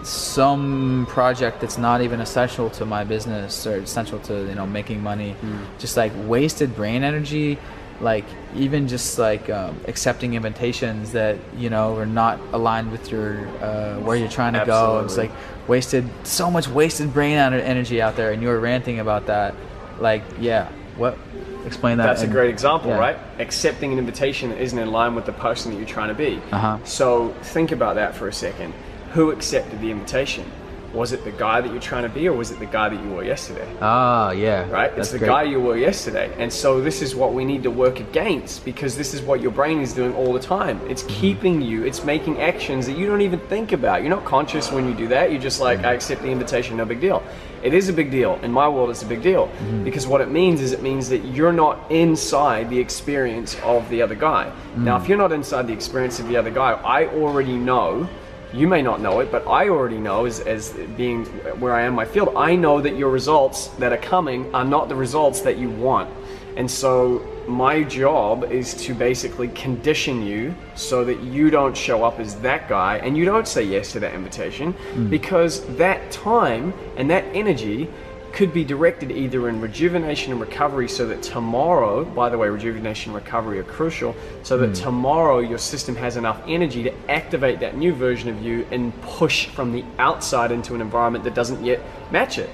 some 0.03 1.07
project 1.09 1.61
that's 1.61 1.79
not 1.79 2.03
even 2.03 2.21
essential 2.21 2.69
to 2.71 2.85
my 2.85 3.05
business 3.05 3.67
or 3.67 3.77
essential 3.77 4.19
to 4.21 4.49
you 4.49 4.55
know 4.55 4.67
making 4.67 5.03
money. 5.03 5.37
Just 5.79 5.97
like 5.97 6.13
wasted 6.27 6.75
brain 6.75 7.05
energy 7.05 7.59
like 8.01 8.25
even 8.57 8.89
just 8.89 9.17
like 9.17 9.49
um, 9.49 9.79
accepting 9.87 10.35
invitations 10.35 11.13
that 11.13 11.37
you 11.57 11.71
know 11.71 11.97
are 11.97 12.07
not 12.07 12.41
aligned 12.53 12.91
with 12.91 13.13
your 13.13 13.47
uh, 13.63 13.97
where 14.01 14.17
you're 14.17 14.29
trying 14.29 14.55
to 14.55 14.65
go. 14.67 15.03
It's 15.05 15.17
like 15.17 15.31
wasted 15.69 16.05
so 16.25 16.51
much 16.51 16.67
wasted 16.67 17.15
brain 17.15 17.39
energy 17.39 18.03
out 18.03 18.17
there 18.17 18.33
and 18.33 18.43
you 18.43 18.49
were 18.49 18.59
ranting 18.59 18.99
about 18.99 19.27
that. 19.27 19.55
Like 20.01 20.25
yeah 20.41 20.69
what 20.97 21.19
explain 21.67 21.99
that 21.99 22.07
That's 22.07 22.23
a 22.23 22.27
great 22.27 22.51
example, 22.51 22.91
yeah. 22.91 22.99
right? 22.99 23.17
Accepting 23.39 23.93
an 23.93 23.99
invitation 23.99 24.51
that 24.51 24.61
isn't 24.61 24.79
in 24.79 24.91
line 24.91 25.15
with 25.15 25.27
the 25.27 25.33
person 25.33 25.71
that 25.73 25.79
you're 25.79 25.87
trying 25.87 26.09
to 26.09 26.15
be. 26.15 26.41
Uh-huh. 26.51 26.79
So 26.85 27.31
think 27.43 27.73
about 27.73 27.95
that 27.97 28.15
for 28.17 28.29
a 28.29 28.33
second. 28.33 28.75
Who 29.13 29.31
accepted 29.31 29.81
the 29.81 29.91
invitation? 29.91 30.45
was 30.93 31.13
it 31.13 31.25
the 31.25 31.33
guy 31.33 31.59
that 31.59 31.73
you're 31.73 31.81
trying 31.81 32.03
to 32.03 32.09
be 32.11 32.29
or 32.29 32.35
was 32.35 32.51
it 32.51 32.59
the 32.59 32.67
guy 32.67 32.89
that 32.91 33.03
you 33.03 33.11
were 33.11 33.25
yesterday? 33.25 33.67
Ah, 33.81 34.31
yeah. 34.33 34.69
right? 34.71 34.93
It's 34.99 35.11
the 35.11 35.19
great. 35.19 35.29
guy 35.29 35.43
you 35.45 35.59
were 35.59 35.77
yesterday. 35.77 36.31
And 36.39 36.53
so 36.53 36.83
this 36.83 37.01
is 37.01 37.15
what 37.15 37.33
we 37.33 37.47
need 37.47 37.63
to 37.63 37.71
work 37.71 37.99
against 38.01 38.63
because 38.65 38.95
this 38.95 39.15
is 39.15 39.23
what 39.23 39.41
your 39.41 39.53
brain 39.53 39.81
is 39.81 39.95
doing 39.95 40.15
all 40.15 40.35
the 40.35 40.39
time. 40.39 40.79
It's 40.91 41.03
Mm-hmm. 41.03 41.21
keeping 41.21 41.63
you, 41.63 41.85
it's 41.85 42.05
making 42.05 42.41
actions 42.41 42.87
that 42.87 42.97
you 42.99 43.07
don't 43.07 43.23
even 43.23 43.41
think 43.41 43.73
about. 43.73 44.03
You're 44.03 44.11
not 44.11 44.25
conscious 44.27 44.71
when 44.71 44.87
you 44.87 44.95
do 44.95 45.09
that. 45.09 45.33
You're 45.33 45.41
just 45.41 45.61
like, 45.63 45.83
I 45.83 45.95
accept 45.95 46.21
the 46.23 46.29
invitation, 46.31 46.77
no 46.77 46.85
big 46.85 47.01
deal. 47.01 47.23
It 47.63 47.75
is 47.75 47.89
a 47.89 47.93
big 47.93 48.11
deal. 48.11 48.39
In 48.43 48.51
my 48.53 48.69
world, 48.69 48.91
it's 48.91 49.03
a 49.03 49.07
big 49.07 49.23
deal 49.23 49.47
Mm-hmm. 49.47 49.85
because 49.85 50.07
what 50.07 50.21
it 50.21 50.31
means 50.31 50.61
is 50.61 50.73
it 50.73 50.83
means 50.83 51.09
that 51.11 51.25
you're 51.25 51.53
not 51.53 51.79
inside 51.91 52.69
the 52.71 52.79
experience 52.79 53.57
of 53.63 53.89
the 53.89 54.03
other 54.03 54.15
guy. 54.17 54.53
Now, 54.77 54.99
Mm. 54.99 55.03
if 55.03 55.09
you're 55.09 55.19
not 55.19 55.33
inside 55.33 55.67
the 55.67 55.73
experience 55.73 56.19
of 56.21 56.27
the 56.29 56.37
other 56.37 56.51
guy, 56.51 56.73
I 56.85 57.07
already 57.07 57.57
know 57.57 58.09
you 58.53 58.69
may 58.69 58.83
not 58.83 59.01
know 59.01 59.21
it, 59.21 59.33
but 59.33 59.47
I 59.49 59.71
already 59.71 59.97
know 59.97 60.27
as, 60.27 60.41
as 60.41 60.71
being 60.97 61.25
where 61.59 61.73
I 61.73 61.83
am 61.83 61.93
in 61.93 61.95
my 61.95 62.05
field, 62.05 62.35
I 62.37 62.55
know 62.55 62.83
that 62.83 62.97
your 62.97 63.09
results 63.11 63.69
that 63.79 63.93
are 63.93 63.97
coming 64.15 64.55
are 64.55 64.65
not 64.65 64.91
the 64.91 64.95
results 64.95 65.41
that 65.43 65.57
you 65.57 65.71
want. 65.71 66.11
And 66.59 66.71
so 66.71 67.23
my 67.49 67.83
job 67.83 68.45
is 68.45 68.75
to 68.75 68.95
basically 68.95 69.49
condition 69.49 70.23
you 70.23 70.55
so 70.75 71.05
that 71.05 71.21
you 71.23 71.51
don't 71.51 71.77
show 71.77 72.05
up 72.05 72.21
as 72.21 72.37
that 72.41 72.69
guy 72.69 72.99
and 72.99 73.17
you 73.17 73.25
don't 73.25 73.49
say 73.49 73.63
yes 73.63 73.93
to 73.93 74.01
that 74.01 74.15
invitation 74.15 74.73
hmm. 74.73 75.09
because 75.09 75.65
that 75.77 76.11
time 76.11 76.73
and 76.97 77.11
that 77.11 77.25
energy 77.35 77.89
could 78.33 78.53
be 78.55 78.65
directed 78.65 79.11
either 79.11 79.49
in 79.49 79.61
rejuvenation 79.61 80.33
and 80.33 80.41
recovery 80.41 80.89
so 80.89 81.07
that 81.07 81.23
tomorrow, 81.23 82.05
by 82.05 82.31
the 82.31 82.39
way, 82.39 82.49
rejuvenation 82.49 83.13
and 83.13 83.23
recovery 83.23 83.59
are 83.59 83.65
crucial, 83.65 84.17
so 84.43 84.57
that 84.57 84.69
hmm. 84.69 84.73
tomorrow 84.73 85.39
your 85.39 85.59
system 85.59 85.95
has 85.95 86.17
enough 86.17 86.43
energy 86.47 86.83
to 86.83 87.11
activate 87.11 87.61
that 87.61 87.77
new 87.77 87.93
version 87.95 88.29
of 88.31 88.43
you 88.43 88.67
and 88.71 88.99
push 89.03 89.47
from 89.49 89.73
the 89.73 89.85
outside 89.99 90.51
into 90.51 90.75
an 90.75 90.81
environment 90.81 91.25
that 91.25 91.35
doesn't 91.35 91.63
yet 91.65 91.81
match 92.11 92.39
it. 92.39 92.49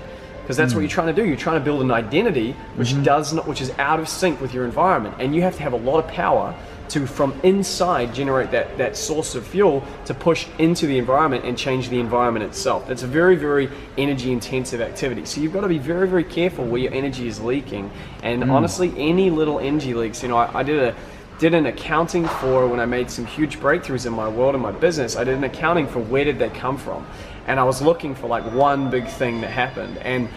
Because 0.48 0.56
that's 0.56 0.72
what 0.72 0.80
you're 0.80 0.88
hmm. 0.88 0.94
trying 0.94 1.14
to 1.14 1.22
do. 1.22 1.28
You're 1.28 1.36
trying 1.36 1.60
to 1.60 1.64
build 1.64 1.82
an 1.82 1.90
identity 1.90 2.52
which 2.76 2.92
mm-hmm. 2.92 3.02
does 3.02 3.34
not, 3.34 3.46
which 3.46 3.60
is 3.60 3.70
out 3.78 4.00
of 4.00 4.08
sync 4.08 4.40
with 4.40 4.54
your 4.54 4.64
environment, 4.64 5.16
and 5.18 5.34
you 5.34 5.42
have 5.42 5.54
to 5.56 5.62
have 5.62 5.74
a 5.74 5.76
lot 5.76 6.02
of 6.02 6.10
power 6.10 6.54
to 6.88 7.06
from 7.06 7.38
inside 7.42 8.14
generate 8.14 8.50
that, 8.52 8.78
that 8.78 8.96
source 8.96 9.34
of 9.34 9.46
fuel 9.46 9.84
to 10.06 10.14
push 10.14 10.46
into 10.58 10.86
the 10.86 10.96
environment 10.96 11.44
and 11.44 11.58
change 11.58 11.90
the 11.90 12.00
environment 12.00 12.46
itself. 12.46 12.88
That's 12.88 13.02
a 13.02 13.06
very, 13.06 13.36
very 13.36 13.68
energy 13.98 14.32
intensive 14.32 14.80
activity. 14.80 15.26
So 15.26 15.42
you've 15.42 15.52
got 15.52 15.60
to 15.60 15.68
be 15.68 15.76
very, 15.76 16.08
very 16.08 16.24
careful 16.24 16.64
where 16.64 16.80
your 16.80 16.94
energy 16.94 17.28
is 17.28 17.42
leaking. 17.42 17.90
And 18.22 18.44
hmm. 18.44 18.50
honestly, 18.50 18.94
any 18.96 19.28
little 19.28 19.58
energy 19.58 19.92
leaks, 19.92 20.22
you 20.22 20.30
know, 20.30 20.38
I, 20.38 20.60
I 20.60 20.62
did 20.62 20.82
a 20.82 20.96
did 21.38 21.54
an 21.54 21.66
accounting 21.66 22.26
for 22.26 22.66
when 22.66 22.80
I 22.80 22.86
made 22.86 23.10
some 23.10 23.24
huge 23.24 23.60
breakthroughs 23.60 24.06
in 24.06 24.12
my 24.12 24.28
world 24.28 24.54
and 24.54 24.62
my 24.62 24.72
business. 24.72 25.14
I 25.14 25.24
did 25.24 25.36
an 25.36 25.44
accounting 25.44 25.86
for 25.86 26.00
where 26.00 26.24
did 26.24 26.38
they 26.38 26.48
come 26.48 26.76
from, 26.76 27.06
and 27.48 27.58
I 27.58 27.64
was 27.64 27.82
looking 27.82 28.14
for 28.14 28.28
like 28.28 28.44
one 28.52 28.90
big 28.90 29.08
thing 29.08 29.40
that 29.40 29.50
happened, 29.50 29.98
and 29.98 30.28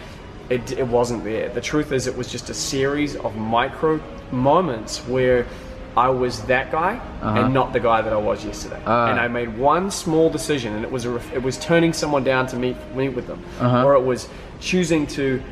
it, 0.48 0.72
it 0.72 0.86
wasn't 0.86 1.22
there. 1.22 1.50
The 1.50 1.60
truth 1.60 1.92
is, 1.92 2.06
it 2.06 2.16
was 2.16 2.32
just 2.32 2.50
a 2.50 2.54
series 2.54 3.16
of 3.16 3.36
micro 3.36 4.00
moments 4.32 4.98
where 5.06 5.46
I 5.94 6.08
was 6.08 6.40
that 6.44 6.72
guy 6.72 6.96
uh-huh. 6.96 7.38
and 7.38 7.54
not 7.54 7.74
the 7.74 7.80
guy 7.80 8.00
that 8.00 8.12
I 8.12 8.16
was 8.16 8.44
yesterday, 8.44 8.82
Ah. 8.86 9.10
and 9.10 9.20
I 9.20 9.28
made 9.28 9.56
one 9.58 9.90
small 9.90 10.30
decision, 10.30 10.74
and 10.74 10.84
it 10.84 10.90
was 10.90 11.04
a, 11.04 11.10
ref- 11.10 11.32
it 11.34 11.42
was 11.42 11.58
turning 11.58 11.92
someone 11.92 12.24
down 12.24 12.46
to 12.48 12.56
meet 12.56 12.76
meet 12.96 13.10
with 13.10 13.26
them, 13.26 13.44
uh-huh. 13.60 13.84
or 13.84 13.94
it 13.94 14.02
was 14.02 14.28
choosing 14.60 15.06
to 15.08 15.42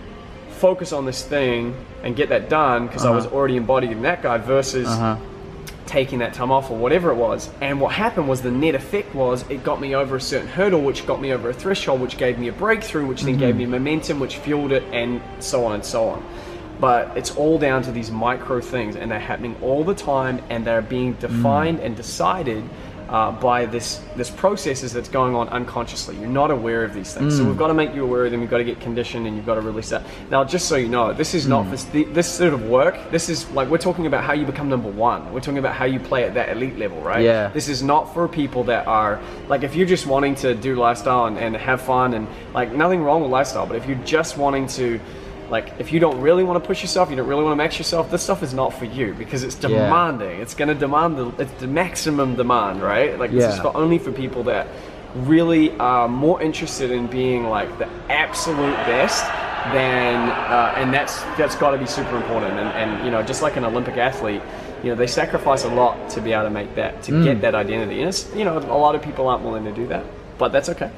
focus 0.53 0.93
on 0.93 1.05
this 1.05 1.23
thing 1.23 1.75
and 2.03 2.17
get 2.17 2.29
that 2.31 2.49
done 2.49 2.87
because 2.87 3.05
I 3.05 3.09
uh-huh. 3.09 3.17
was 3.17 3.27
already 3.27 3.57
embodied 3.57 3.93
in 3.93 4.03
that 4.03 4.23
guy 4.23 4.39
versus 4.39 4.89
taking 5.91 6.21
that 6.21 6.33
time 6.33 6.53
off 6.53 6.71
or 6.71 6.79
whatever 6.79 7.11
it 7.11 7.17
was. 7.17 7.51
And 7.61 7.81
what 7.81 7.93
happened 7.93 8.29
was 8.29 8.43
the 8.43 8.51
net 8.51 8.77
effect 8.77 9.13
was 9.13 9.45
it 9.51 9.65
got 9.65 9.81
me 9.81 9.97
over 9.97 10.17
a 10.17 10.21
certain 10.21 10.47
hurdle, 10.47 10.81
which 10.81 11.05
got 11.05 11.21
me 11.21 11.33
over 11.33 11.51
a 11.51 11.53
threshold, 11.53 12.01
which 12.01 12.17
gave 12.17 12.39
me 12.39 12.47
a 12.47 12.53
breakthrough, 12.53 13.07
which 13.07 13.23
then 13.23 13.37
gave 13.37 13.57
mm-hmm. 13.57 13.59
me 13.59 13.79
momentum, 13.79 14.21
which 14.21 14.37
fueled 14.37 14.71
it, 14.71 14.85
and 14.93 15.21
so 15.41 15.65
on 15.67 15.75
and 15.75 15.85
so 15.85 16.09
on. 16.09 16.25
But 16.79 17.17
it's 17.17 17.35
all 17.37 17.59
down 17.59 17.83
to 17.83 17.93
these 17.93 18.11
micro 18.11 18.61
things, 18.61 18.95
and 18.95 19.11
they're 19.11 19.19
happening 19.19 19.57
all 19.63 19.83
the 19.83 19.95
time, 19.95 20.41
and 20.49 20.65
they're 20.65 20.81
being 20.81 21.15
defined 21.15 21.81
mm. 21.81 21.85
and 21.87 21.97
decided 21.97 22.65
uh, 23.11 23.33
by 23.33 23.67
this 23.67 24.01
this 24.15 24.31
processes 24.31 24.93
that's 24.93 25.09
going 25.09 25.35
on 25.35 25.49
unconsciously. 25.49 26.17
You're 26.17 26.29
not 26.29 26.53
aware 26.53 26.85
of 26.85 26.95
these 26.95 27.13
things, 27.13 27.37
so 27.37 27.45
we've 27.45 27.59
got 27.59 27.67
to 27.67 27.75
make 27.75 27.93
you 27.93 28.05
aware 28.05 28.25
of 28.25 28.31
them. 28.31 28.41
You've 28.41 28.51
got 28.51 28.59
to 28.59 28.65
get 28.65 28.81
conditioned, 28.81 29.27
and 29.27 29.37
you've 29.37 29.47
got 29.47 29.57
to 29.57 29.61
release 29.61 29.89
that. 29.91 30.05
Now, 30.31 30.45
just 30.45 30.69
so 30.69 30.77
you 30.77 30.89
know, 30.89 31.13
this 31.13 31.35
is 31.35 31.49
not 31.49 31.69
this 31.71 31.85
this 31.85 32.29
sort 32.33 32.55
of 32.55 32.69
work. 32.69 32.97
This 33.11 33.29
is 33.29 33.51
like 33.51 33.69
we're 33.69 33.79
talking 33.79 34.07
about 34.07 34.23
how 34.23 34.33
you 34.33 34.47
become 34.47 34.69
number 34.69 34.89
one. 34.89 35.33
We're 35.33 35.41
talking 35.41 35.59
about 35.59 35.75
how 35.75 35.87
you 35.87 35.99
play 35.99 36.23
at 36.23 36.35
that 36.35 36.51
elite 36.51 36.79
level, 36.79 37.01
right? 37.01 37.23
Yeah. 37.23 37.49
This 37.49 37.69
is 37.69 37.83
not 37.83 38.15
for 38.15 38.29
people 38.29 38.63
that 38.65 38.87
are 38.87 39.21
like 39.49 39.65
if 39.65 39.75
you're 39.75 39.89
just 39.89 40.07
wanting 40.07 40.37
to 40.37 40.55
do 40.55 40.77
lifestyle 40.77 41.25
and, 41.27 41.37
and 41.37 41.57
have 41.57 41.81
fun 41.81 42.15
and 42.15 42.29
like 42.55 42.73
nothing 42.73 43.03
wrong 43.03 43.23
with 43.23 43.31
lifestyle, 43.33 43.67
but 43.67 43.75
if 43.75 43.87
you're 43.89 44.05
just 44.05 44.39
wanting 44.39 44.69
to 44.69 45.01
like 45.51 45.73
if 45.79 45.93
you 45.93 46.01
don't 46.01 46.21
really 46.21 46.45
want 46.45 46.63
to 46.63 46.67
push 46.67 46.83
yourself, 46.83 47.11
you 47.11 47.17
don't 47.17 47.27
really 47.27 47.43
want 47.43 47.53
to 47.53 47.57
max 47.57 47.77
yourself, 47.79 48.11
this 48.11 48.23
stuff 48.23 48.43
is 48.43 48.55
not 48.55 48.73
for 48.73 48.85
you 48.85 49.15
because 49.15 49.43
it's 49.43 49.57
Yeah. 49.63 49.69
demanding. 49.69 50.41
It's 50.41 50.55
gonna 50.55 50.75
demand 50.75 51.19
the 51.19 51.27
it's 51.43 51.53
the 51.61 51.67
maximum 51.67 52.37
demand, 52.37 52.83
right? 52.83 53.19
Like 53.19 53.33
this 53.33 53.45
is 53.55 53.61
for 53.61 53.77
only 53.77 53.99
for 53.99 54.13
people 54.13 54.45
that 54.45 54.67
really 55.17 55.77
are 55.79 56.09
more 56.09 56.41
interested 56.41 56.91
in 56.93 57.07
being 57.09 57.49
like 57.49 57.79
the 57.79 57.89
absolute 58.09 58.77
best 58.87 59.25
than 59.75 60.29
uh, 60.31 60.73
and 60.77 60.95
that's 60.95 61.21
that's 61.37 61.57
got 61.57 61.73
to 61.73 61.79
be 61.79 61.85
super 61.87 62.17
important 62.17 62.53
and, 62.59 62.69
and 62.71 63.05
you 63.05 63.11
know 63.11 63.21
just 63.23 63.43
like 63.43 63.57
an 63.57 63.65
olympic 63.65 63.97
athlete 63.99 64.41
you 64.83 64.89
know 64.89 64.95
they 64.95 65.07
sacrifice 65.07 65.65
a 65.65 65.69
lot 65.69 66.09
to 66.09 66.21
be 66.23 66.33
able 66.33 66.45
to 66.45 66.51
make 66.51 66.75
that 66.77 67.03
to 67.03 67.23
get 67.25 67.41
that 67.43 67.55
identity 67.55 68.01
and 68.01 68.09
it's 68.09 68.33
you 68.35 68.45
know 68.45 68.57
a 68.57 68.79
lot 68.79 68.95
of 68.95 69.03
people 69.03 69.29
aren't 69.29 69.45
willing 69.45 69.65
to 69.65 69.73
do 69.73 69.87
that 69.87 70.03
but 70.39 70.51
that's 70.53 70.69
okay 70.71 70.91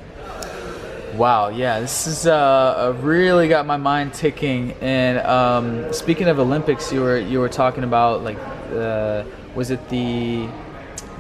Wow, 1.15 1.51
yeah, 1.51 1.81
this 1.81 2.07
is 2.07 2.27
uh, 2.27 2.33
uh, 2.33 2.99
really 3.03 3.47
got 3.47 3.67
my 3.67 3.77
mind 3.77 4.15
ticking. 4.15 4.73
And 4.81 5.19
um, 5.19 5.93
speaking 5.93 6.27
of 6.27 6.39
Olympics, 6.39 6.91
you 6.91 7.03
were 7.03 7.19
you 7.19 7.39
were 7.39 7.51
talking 7.51 7.85
about 7.85 8.25
like, 8.25 8.39
uh, 8.73 9.25
was 9.55 9.71
it 9.71 9.91
the, 9.91 10.47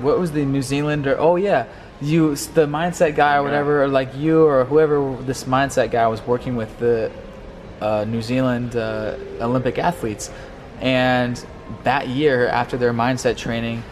what 0.00 0.18
was 0.18 0.32
the 0.32 0.46
New 0.46 0.62
Zealander? 0.62 1.16
Oh 1.18 1.36
yeah, 1.36 1.66
you 2.00 2.34
the 2.34 2.66
mindset 2.66 3.16
guy 3.16 3.36
or 3.36 3.42
whatever, 3.42 3.82
or 3.82 3.88
like 3.88 4.16
you 4.16 4.46
or 4.46 4.64
whoever 4.64 5.14
this 5.24 5.44
mindset 5.44 5.90
guy 5.90 6.06
was 6.08 6.22
working 6.26 6.56
with 6.56 6.78
the 6.78 7.12
uh, 7.82 8.06
New 8.08 8.22
Zealand 8.22 8.76
uh, 8.76 9.16
Olympic 9.42 9.78
athletes, 9.78 10.30
and 10.80 11.44
that 11.84 12.08
year 12.08 12.48
after 12.48 12.78
their 12.78 12.94
mindset 12.94 13.36
training. 13.36 13.82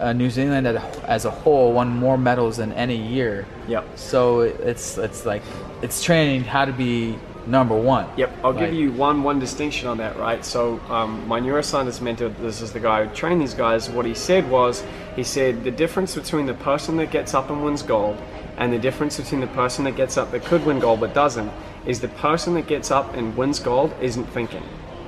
Uh, 0.00 0.12
New 0.12 0.30
Zealand 0.30 0.66
as 0.66 0.76
a- 0.76 1.10
as 1.10 1.24
a 1.24 1.30
whole 1.30 1.72
won 1.72 1.88
more 1.88 2.16
medals 2.16 2.58
than 2.58 2.72
any 2.74 2.94
year. 2.96 3.46
Yep. 3.66 3.84
So 3.96 4.40
it's 4.40 4.96
it's 4.98 5.26
like 5.26 5.42
it's 5.82 6.02
training 6.02 6.44
how 6.44 6.64
to 6.66 6.72
be 6.72 7.16
number 7.46 7.74
one. 7.74 8.06
Yep, 8.16 8.30
I'll 8.44 8.52
Like- 8.52 8.66
give 8.66 8.74
you 8.74 8.92
one 8.92 9.22
one 9.24 9.38
distinction 9.40 9.88
on 9.88 9.96
that, 9.98 10.16
right? 10.18 10.44
So 10.44 10.78
um, 10.90 11.26
my 11.26 11.40
neuroscientist 11.40 12.00
mentor, 12.00 12.28
this 12.40 12.60
is 12.60 12.72
the 12.72 12.78
guy 12.80 13.04
who 13.04 13.14
trained 13.14 13.40
these 13.40 13.54
guys. 13.54 13.90
What 13.90 14.06
he 14.06 14.14
said 14.14 14.48
was, 14.50 14.84
he 15.16 15.24
said 15.24 15.64
the 15.64 15.70
difference 15.72 16.14
between 16.14 16.46
the 16.46 16.54
person 16.54 16.96
that 16.98 17.10
gets 17.10 17.34
up 17.34 17.50
and 17.50 17.64
wins 17.64 17.82
gold, 17.82 18.16
and 18.56 18.72
the 18.72 18.78
difference 18.78 19.16
between 19.16 19.40
the 19.40 19.46
person 19.48 19.84
that 19.84 19.96
gets 19.96 20.16
up 20.16 20.30
that 20.30 20.44
could 20.44 20.64
win 20.64 20.78
gold 20.78 21.00
but 21.00 21.12
doesn't, 21.14 21.50
is 21.86 21.98
the 22.00 22.08
person 22.08 22.54
that 22.54 22.66
gets 22.68 22.90
up 22.90 23.16
and 23.16 23.36
wins 23.36 23.58
gold 23.58 23.92
isn't 24.00 24.26
thinking, 24.32 24.62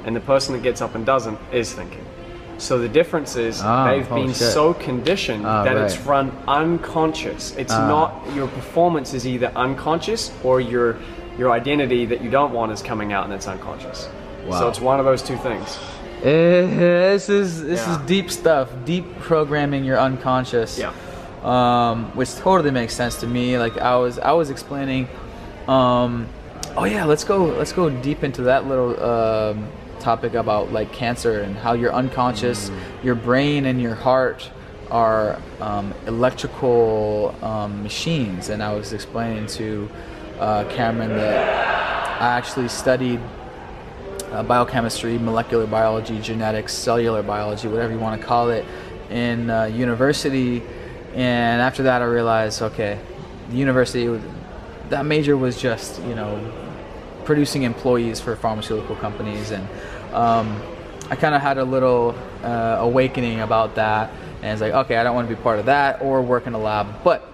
and 0.05 0.17
the 0.17 0.21
person 0.21 0.55
that 0.55 0.63
gets 0.65 0.81
up 0.81 0.95
and 0.97 1.05
doesn't 1.07 1.39
is 1.53 1.73
thinking. 1.75 2.05
So 2.61 2.79
the 2.79 2.89
difference 2.89 3.37
is 3.37 3.61
Ah, 3.63 3.89
they've 3.91 4.11
oh, 4.13 4.15
been 4.17 4.29
shit. 4.35 4.53
so 4.53 4.75
conditioned 4.75 5.47
Ah, 5.47 5.65
that 5.65 5.77
it's 5.77 5.99
run 6.01 6.31
unconscious. 6.47 7.55
It's 7.57 7.73
Ah. 7.73 7.89
not 7.89 8.35
your 8.35 8.49
performance 8.49 9.15
is 9.15 9.27
either 9.27 9.51
unconscious 9.57 10.31
or 10.45 10.61
your 10.61 10.97
your 11.39 11.51
identity 11.53 12.05
that 12.07 12.21
you 12.23 12.31
don't 12.31 12.53
want 12.53 12.71
is 12.71 12.83
coming 12.83 13.13
out 13.15 13.25
and 13.25 13.33
it's 13.33 13.49
unconscious. 13.49 14.09
Wow. 14.47 14.59
So 14.59 14.69
it's 14.69 14.81
one 14.81 14.99
of 15.01 15.07
those 15.07 15.23
two 15.23 15.37
things. 15.37 15.79
Eh, 16.23 16.67
this 17.15 17.29
is 17.31 17.63
this 17.65 17.81
Yeah. 17.87 17.93
is 17.93 17.97
deep 18.07 18.31
stuff. 18.31 18.69
Deep 18.85 19.07
programming 19.21 19.83
your 19.85 19.99
unconscious. 19.99 20.79
Yeah. 20.79 20.93
Um, 21.43 22.11
which 22.15 22.35
totally 22.37 22.71
makes 22.71 22.95
sense 22.95 23.17
to 23.21 23.27
me. 23.27 23.57
Like 23.59 23.79
I 23.79 23.97
was 23.97 24.19
I 24.19 24.33
was 24.33 24.51
explaining. 24.51 25.09
Um, 25.67 26.27
oh 26.77 26.85
yeah, 26.85 27.05
let's 27.07 27.25
go 27.25 27.39
let's 27.61 27.73
go 27.73 27.89
deep 27.89 28.23
into 28.23 28.43
that 28.43 28.67
little 28.69 28.93
um, 29.03 29.65
topic 30.01 30.35
about 30.35 30.73
like 30.73 30.93
cancer 30.93 31.41
and 31.41 31.57
how 31.57 31.75
your 31.75 31.93
unconscious, 31.93 32.71
your 33.03 33.15
brain 33.15 33.67
and 33.67 33.81
your 33.81 33.95
heart 33.95 34.51
are 34.91 35.39
um, 35.61 35.95
electrical 36.07 37.35
um, 37.43 37.83
machines. 37.83 38.49
And 38.49 38.63
I 38.63 38.75
was 38.75 38.93
explaining 38.93 39.47
to 39.49 39.89
uh, 40.41 40.65
Cameron 40.71 41.11
that 41.11 42.21
I 42.21 42.37
actually 42.37 42.69
studied 42.69 43.21
uh, 44.33 44.43
biochemistry, 44.43 45.19
molecular 45.19 45.67
biology, 45.67 46.21
genetics, 46.21 46.73
cellular 46.73 47.23
biology, 47.23 47.69
whatever 47.69 47.93
you 47.93 47.99
want 47.99 48.21
to 48.21 48.27
call 48.27 48.51
it, 48.51 48.65
in 49.11 49.51
uh, 49.51 49.65
university. 49.65 50.63
And 51.15 51.61
after 51.61 51.83
that, 51.85 52.03
I 52.03 52.05
realized, 52.05 52.63
okay, 52.63 53.01
the 53.51 53.57
university, 53.57 54.21
that 54.89 55.05
major 55.05 55.37
was 55.37 55.61
just, 55.61 56.01
you 56.03 56.15
know, 56.15 56.39
producing 57.31 57.63
employees 57.63 58.21
for 58.21 58.35
pharmaceutical 58.35 58.97
companies. 58.97 59.53
And 59.53 59.63
um, 60.13 60.61
I 61.11 61.15
kind 61.15 61.33
of 61.33 61.41
had 61.41 61.59
a 61.59 61.65
little 61.65 62.13
uh, 62.43 62.79
awakening 62.81 63.39
about 63.39 63.77
that. 63.77 64.11
And 64.43 64.47
it's 64.47 64.61
like, 64.61 64.73
okay, 64.73 64.97
I 64.97 65.05
don't 65.05 65.15
want 65.15 65.29
to 65.29 65.37
be 65.37 65.41
part 65.41 65.61
of 65.61 65.67
that 65.67 66.03
or 66.03 66.23
work 66.23 66.49
in 66.49 66.55
a 66.55 66.59
lab. 66.59 67.05
But 67.05 67.25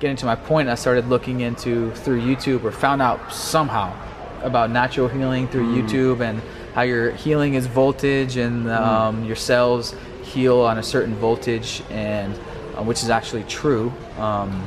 getting 0.00 0.16
to 0.16 0.26
my 0.26 0.34
point, 0.34 0.68
I 0.68 0.74
started 0.74 1.06
looking 1.06 1.42
into 1.42 1.92
through 1.92 2.22
YouTube 2.22 2.64
or 2.64 2.72
found 2.72 3.00
out 3.00 3.32
somehow 3.32 3.96
about 4.42 4.72
natural 4.72 5.06
healing 5.06 5.46
through 5.46 5.66
Mm. 5.68 5.88
YouTube 5.88 6.20
and 6.28 6.42
how 6.74 6.82
your 6.82 7.12
healing 7.12 7.54
is 7.54 7.68
voltage 7.68 8.36
and 8.36 8.68
um, 8.68 9.24
your 9.24 9.36
cells 9.36 9.94
heal 10.24 10.58
on 10.62 10.78
a 10.78 10.82
certain 10.82 11.14
voltage 11.14 11.84
and 11.90 12.34
uh, 12.76 12.82
which 12.82 13.04
is 13.04 13.10
actually 13.10 13.44
true. 13.44 13.92
Um, 14.18 14.66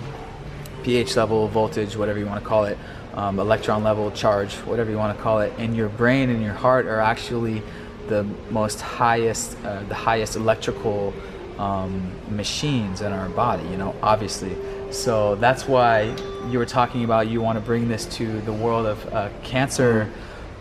pH 0.83 1.17
level, 1.17 1.49
voltage, 1.49 1.97
whatever 1.97 2.17
you 2.17 2.25
want 2.25 2.41
to 2.41 2.47
call 2.47 2.63
it, 2.63 2.77
um, 3.13 3.39
electron 3.39 3.83
level, 3.83 4.11
charge, 4.11 4.53
whatever 4.55 4.91
you 4.91 4.97
want 4.97 5.15
to 5.15 5.23
call 5.23 5.39
it, 5.39 5.53
and 5.57 5.75
your 5.75 5.89
brain 5.89 6.29
and 6.29 6.41
your 6.41 6.53
heart 6.53 6.85
are 6.85 6.99
actually 6.99 7.61
the 8.07 8.23
most 8.49 8.81
highest, 8.81 9.57
uh, 9.63 9.83
the 9.83 9.95
highest 9.95 10.35
electrical 10.35 11.13
um, 11.57 12.11
machines 12.35 13.01
in 13.01 13.11
our 13.11 13.29
body. 13.29 13.67
You 13.69 13.77
know, 13.77 13.95
obviously. 14.01 14.55
So 14.91 15.35
that's 15.35 15.67
why 15.67 16.15
you 16.49 16.57
were 16.57 16.65
talking 16.65 17.03
about 17.03 17.27
you 17.27 17.41
want 17.41 17.57
to 17.57 17.63
bring 17.63 17.87
this 17.87 18.05
to 18.17 18.41
the 18.41 18.53
world 18.53 18.85
of 18.85 19.13
uh, 19.13 19.29
cancer. 19.43 20.11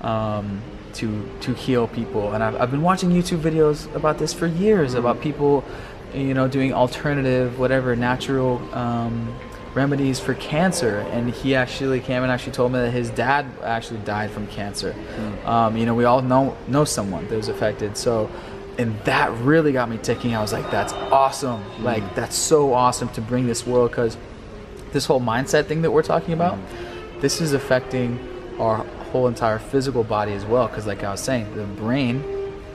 Um, 0.03 0.63
to, 0.95 1.29
to 1.43 1.53
heal 1.53 1.87
people 1.87 2.33
and 2.33 2.43
I've, 2.43 2.61
I've 2.61 2.71
been 2.71 2.83
watching 2.83 3.11
youtube 3.11 3.41
videos 3.41 3.95
about 3.95 4.19
this 4.19 4.33
for 4.33 4.47
years 4.47 4.95
about 4.95 5.21
people 5.21 5.63
you 6.15 6.35
know 6.35 6.49
doing 6.49 6.73
alternative 6.73 7.59
whatever 7.59 7.95
natural 7.95 8.59
um, 8.75 9.33
remedies 9.75 10.19
for 10.19 10.35
cancer 10.35 10.99
and 11.11 11.31
he 11.31 11.55
actually 11.55 12.01
Cameron 12.01 12.31
actually 12.31 12.53
told 12.53 12.73
me 12.73 12.79
that 12.81 12.91
his 12.91 13.11
dad 13.11 13.47
actually 13.63 14.01
died 14.01 14.31
from 14.31 14.47
cancer. 14.49 14.93
Hmm. 14.93 15.47
Um, 15.47 15.77
you 15.77 15.87
know 15.87 15.95
we 15.95 16.05
all 16.05 16.23
know 16.23 16.57
know 16.67 16.85
someone 16.85 17.29
that 17.29 17.37
was 17.37 17.49
affected 17.49 17.97
so 17.97 18.31
and 18.79 18.99
that 19.01 19.33
really 19.39 19.73
got 19.73 19.91
me 19.91 19.99
ticking. 19.99 20.35
I 20.35 20.41
was 20.41 20.53
like 20.53 20.71
that's 20.71 20.93
awesome. 20.93 21.61
Hmm. 21.61 21.85
Like 21.85 22.15
that's 22.15 22.37
so 22.37 22.73
awesome 22.73 23.09
to 23.11 23.21
bring 23.21 23.47
this 23.47 23.67
world 23.67 23.91
because 23.91 24.17
this 24.93 25.07
whole 25.07 25.21
mindset 25.21 25.67
thing 25.67 25.83
that 25.83 25.91
we're 25.91 26.03
talking 26.03 26.33
about 26.33 26.57
hmm. 26.57 27.21
this 27.21 27.41
is 27.41 27.53
affecting 27.53 28.19
our 28.59 28.79
whole 29.13 29.29
entire 29.29 29.59
physical 29.59 30.05
body 30.05 30.33
as 30.33 30.45
well 30.45 30.67
because 30.67 30.87
like 30.87 31.05
I 31.05 31.11
was 31.11 31.21
saying 31.21 31.55
the 31.55 31.65
brain 31.65 32.25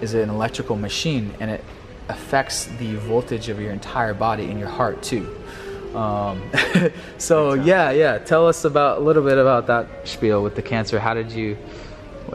is 0.02 0.14
an 0.14 0.30
electrical 0.30 0.76
machine 0.76 1.34
and 1.40 1.50
it 1.50 1.64
affects 2.10 2.66
the 2.66 2.96
voltage 2.96 3.50
of 3.50 3.60
your 3.60 3.72
entire 3.72 4.14
body 4.14 4.46
and 4.50 4.60
your 4.60 4.70
heart 4.70 5.02
too 5.02 5.36
um, 5.96 6.42
so 7.18 7.54
yeah 7.54 7.92
yeah. 7.92 8.18
Tell 8.18 8.48
us 8.48 8.66
about 8.66 9.00
a 9.00 9.02
little 9.02 9.24
bit 9.24 9.38
about 9.38 9.68
that 9.68 10.08
spiel 10.08 10.44
with 10.44 10.56
the 10.56 10.62
cancer. 10.62 11.00
How 11.00 11.14
did 11.14 11.32
you 11.32 11.58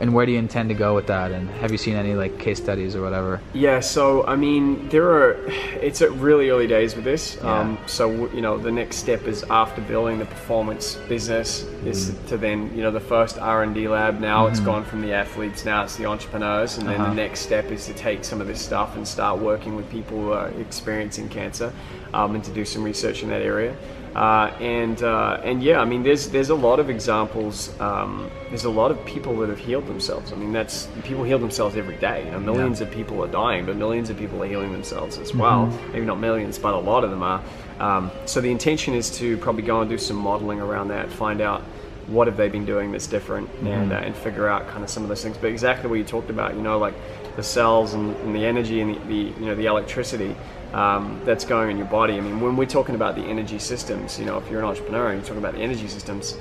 and 0.01 0.15
where 0.15 0.25
do 0.27 0.33
you 0.33 0.39
intend 0.39 0.69
to 0.69 0.75
go 0.75 0.95
with 0.95 1.07
that 1.09 1.31
and 1.33 1.49
have 1.61 1.71
you 1.73 1.79
seen 1.79 1.97
any 1.97 2.15
like 2.15 2.39
case 2.39 2.59
studies 2.59 2.95
or 2.97 3.03
whatever 3.03 3.41
Yeah, 3.53 3.81
so 3.81 4.27
I 4.27 4.37
mean, 4.37 4.89
there 4.89 5.09
are. 5.11 5.37
It's 5.81 6.03
at 6.03 6.13
really 6.13 6.51
early 6.51 6.67
days 6.67 6.95
with 6.97 7.05
this. 7.05 7.37
Yeah. 7.37 7.61
Um, 7.61 7.79
so 7.87 8.11
you 8.33 8.41
know, 8.41 8.59
the 8.59 8.71
next 8.73 8.97
step 8.97 9.23
is 9.27 9.43
after 9.51 9.81
building 9.83 10.19
the 10.19 10.27
performance 10.27 10.97
business 11.09 11.63
is 11.85 11.99
Mm-hmm. 12.11 12.27
to 12.29 12.37
then 12.37 12.59
you 12.77 12.83
know 12.83 12.91
the 12.91 13.01
first 13.15 13.39
R 13.39 13.63
and 13.63 13.75
D 13.75 13.89
lab. 13.89 14.21
Now 14.21 14.47
it's 14.47 14.61
gone 14.61 14.85
from 14.85 15.01
the 15.03 15.13
athletes, 15.13 15.65
now 15.65 15.83
it's 15.85 15.97
the 15.97 16.07
entrepreneurs, 16.07 16.79
and 16.79 16.87
then 16.89 17.01
Uh-huh. 17.01 17.11
the 17.11 17.15
next 17.17 17.41
step 17.41 17.71
is 17.71 17.87
to 17.87 17.95
take 17.95 18.25
some 18.25 18.41
of 18.41 18.47
this 18.47 18.61
stuff 18.61 18.97
and 18.97 19.07
start 19.07 19.41
working 19.41 19.77
with 19.77 19.89
people 19.91 20.17
who 20.21 20.33
are 20.33 20.49
experiencing 20.61 21.29
cancer, 21.29 21.73
um, 22.15 22.35
and 22.35 22.45
to 22.45 22.51
do 22.53 22.65
some 22.65 22.83
research 22.85 23.23
in 23.23 23.29
that 23.31 23.43
area. 23.43 23.75
Uh, 24.19 24.53
and 24.59 25.05
uh, 25.05 25.41
and 25.45 25.63
yeah, 25.63 25.79
I 25.79 25.85
mean, 25.85 26.03
there's 26.03 26.29
there's 26.31 26.51
a 26.51 26.55
lot 26.55 26.81
of 26.81 26.91
examples. 26.91 27.79
Um, 27.81 28.29
there's 28.49 28.65
a 28.65 28.71
lot 28.71 28.91
of 28.91 29.05
people 29.05 29.37
that 29.37 29.49
have 29.49 29.61
healed 29.61 29.87
themselves. 29.87 30.33
I 30.33 30.35
mean, 30.35 30.51
that's 30.51 30.89
people 31.05 31.23
heal 31.23 31.39
themselves 31.39 31.77
every 31.77 31.95
day. 31.99 32.25
You 32.25 32.33
know, 32.33 32.41
millions 32.41 32.81
of 32.81 32.91
people 32.91 33.23
are 33.23 33.29
dying, 33.29 33.65
but 33.65 33.77
millions 33.77 34.11
of 34.11 34.19
people 34.19 34.43
are 34.43 34.47
healing 34.49 34.73
themselves 34.73 35.19
as 35.19 35.33
well. 35.33 35.67
Maybe 35.93 36.05
not 36.05 36.19
millions, 36.19 36.59
but 36.59 36.75
a 36.75 36.79
lot 36.79 37.05
of 37.05 37.11
them 37.11 37.23
are. 37.23 37.41
Um, 37.79 38.11
so 38.27 38.41
the 38.41 38.51
intention 38.51 38.93
is 38.93 39.09
to 39.19 39.37
probably 39.37 39.63
go 39.63 39.83
and 39.83 39.89
do 39.89 39.99
some 39.99 40.17
modeling 40.17 40.61
around 40.61 40.89
that, 40.89 41.13
find 41.13 41.41
out 41.41 41.63
what 42.09 42.27
have 42.27 42.37
they 42.37 42.49
been 42.49 42.65
doing 42.65 42.91
that's 42.91 43.07
different, 43.07 43.49
and 43.63 43.93
uh, 43.93 43.97
and 43.97 44.17
figure 44.17 44.49
out 44.49 44.67
kind 44.67 44.83
of 44.83 44.91
some 44.91 45.05
of 45.05 45.09
those 45.09 45.23
things. 45.23 45.39
But 45.39 45.51
exactly 45.51 45.89
what 45.89 45.97
you 45.97 46.05
talked 46.05 46.31
about, 46.31 46.57
you 46.57 46.63
know, 46.63 46.77
like 46.79 46.95
the 47.37 47.45
cells 47.45 47.95
and, 47.95 48.17
and 48.17 48.35
the 48.35 48.45
energy 48.45 48.81
and 48.81 48.97
the, 48.97 48.99
the 49.07 49.41
you 49.41 49.47
know 49.47 49.55
the 49.55 49.67
electricity 49.67 50.35
um, 50.75 51.21
that's 51.25 51.45
going 51.45 51.71
in 51.71 51.79
your 51.79 51.87
body. 51.87 52.15
I 52.15 52.21
mean, 52.21 52.41
when 52.41 52.57
we're 52.57 52.67
talking 52.67 52.95
about 52.95 53.15
the 53.17 53.23
energy 53.23 53.59
systems, 53.59 54.19
you 54.19 54.27
know, 54.27 54.39
if 54.39 54.51
you're 54.51 54.61
an 54.61 54.67
entrepreneur 54.67 55.09
and 55.09 55.19
you're 55.19 55.27
talking 55.27 55.39
about 55.43 55.55
the 55.55 55.61
energy 55.61 55.89
systems, 55.89 56.37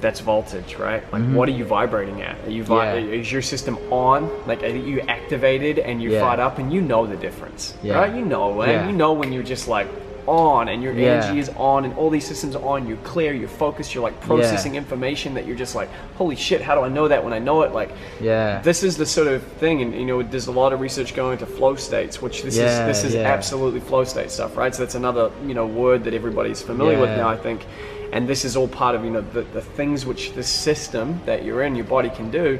that's 0.00 0.20
voltage, 0.20 0.76
right? 0.76 1.02
Like, 1.12 1.22
what 1.32 1.48
are 1.48 1.52
you 1.52 1.64
vibrating 1.64 2.20
at? 2.22 2.36
Are 2.46 2.50
you 2.50 2.62
vi- 2.62 2.74
Mm-hmm. 2.98 3.08
Yeah. 3.08 3.20
is 3.20 3.32
your 3.32 3.40
system 3.42 3.78
on? 3.90 4.30
Like, 4.46 4.62
are 4.62 4.68
you 4.68 5.00
activated 5.02 5.78
and 5.78 6.02
you 6.02 6.10
Yeah. 6.12 6.20
fired 6.20 6.40
up, 6.40 6.58
and 6.58 6.72
you 6.72 6.80
know 6.82 7.06
the 7.06 7.16
difference, 7.16 7.74
Yeah. 7.82 7.94
right? 7.98 8.14
You 8.14 8.24
know, 8.24 8.60
and 8.62 8.90
you 8.90 8.96
know 8.96 9.12
when 9.14 9.32
you're 9.32 9.42
just 9.42 9.66
like 9.66 9.88
on 10.26 10.68
and 10.68 10.82
your 10.82 10.92
Yeah. 10.92 11.12
energy 11.24 11.38
is 11.38 11.48
on 11.56 11.84
and 11.84 11.94
all 11.96 12.10
these 12.10 12.26
systems 12.26 12.54
are 12.56 12.64
on 12.64 12.86
you're 12.88 12.96
clear 12.98 13.32
you're 13.32 13.48
focused 13.48 13.94
you're 13.94 14.02
like 14.04 14.18
processing 14.20 14.74
information 14.74 15.34
that 15.34 15.46
you're 15.46 15.56
just 15.56 15.74
like 15.74 15.88
holy 16.16 16.36
shit 16.36 16.60
how 16.62 16.74
do 16.74 16.80
i 16.82 16.88
know 16.88 17.08
that 17.08 17.22
when 17.24 17.32
i 17.32 17.38
know 17.38 17.62
it 17.62 17.72
like 17.72 17.90
Yeah. 18.20 18.60
this 18.62 18.82
is 18.82 18.96
the 18.96 19.06
sort 19.06 19.28
of 19.28 19.42
thing 19.58 19.82
and 19.82 19.94
you 19.94 20.04
know 20.06 20.22
there's 20.22 20.46
a 20.46 20.52
lot 20.52 20.72
of 20.72 20.80
research 20.80 21.14
going 21.14 21.32
into 21.34 21.46
flow 21.46 21.74
states 21.76 22.22
which 22.22 22.42
this 22.42 22.56
Yeah, 22.56 22.86
is 22.88 23.02
this 23.02 23.04
is 23.04 23.14
yeah. 23.14 23.22
absolutely 23.32 23.80
flow 23.80 24.04
state 24.04 24.30
stuff 24.30 24.56
right 24.56 24.74
so 24.74 24.82
that's 24.82 24.94
another 24.94 25.30
you 25.46 25.54
know 25.54 25.66
word 25.66 26.04
that 26.04 26.14
everybody's 26.14 26.62
familiar 26.62 26.98
with 26.98 27.10
now 27.10 27.28
i 27.28 27.36
think 27.36 27.66
and 28.12 28.28
this 28.28 28.44
is 28.44 28.56
all 28.56 28.68
part 28.68 28.94
of 28.94 29.04
you 29.04 29.10
know 29.10 29.20
the, 29.20 29.42
the 29.52 29.60
things 29.62 30.06
which 30.06 30.32
the 30.34 30.42
system 30.42 31.20
that 31.26 31.44
you're 31.44 31.62
in 31.62 31.74
your 31.74 31.86
body 31.86 32.10
can 32.10 32.30
do 32.30 32.58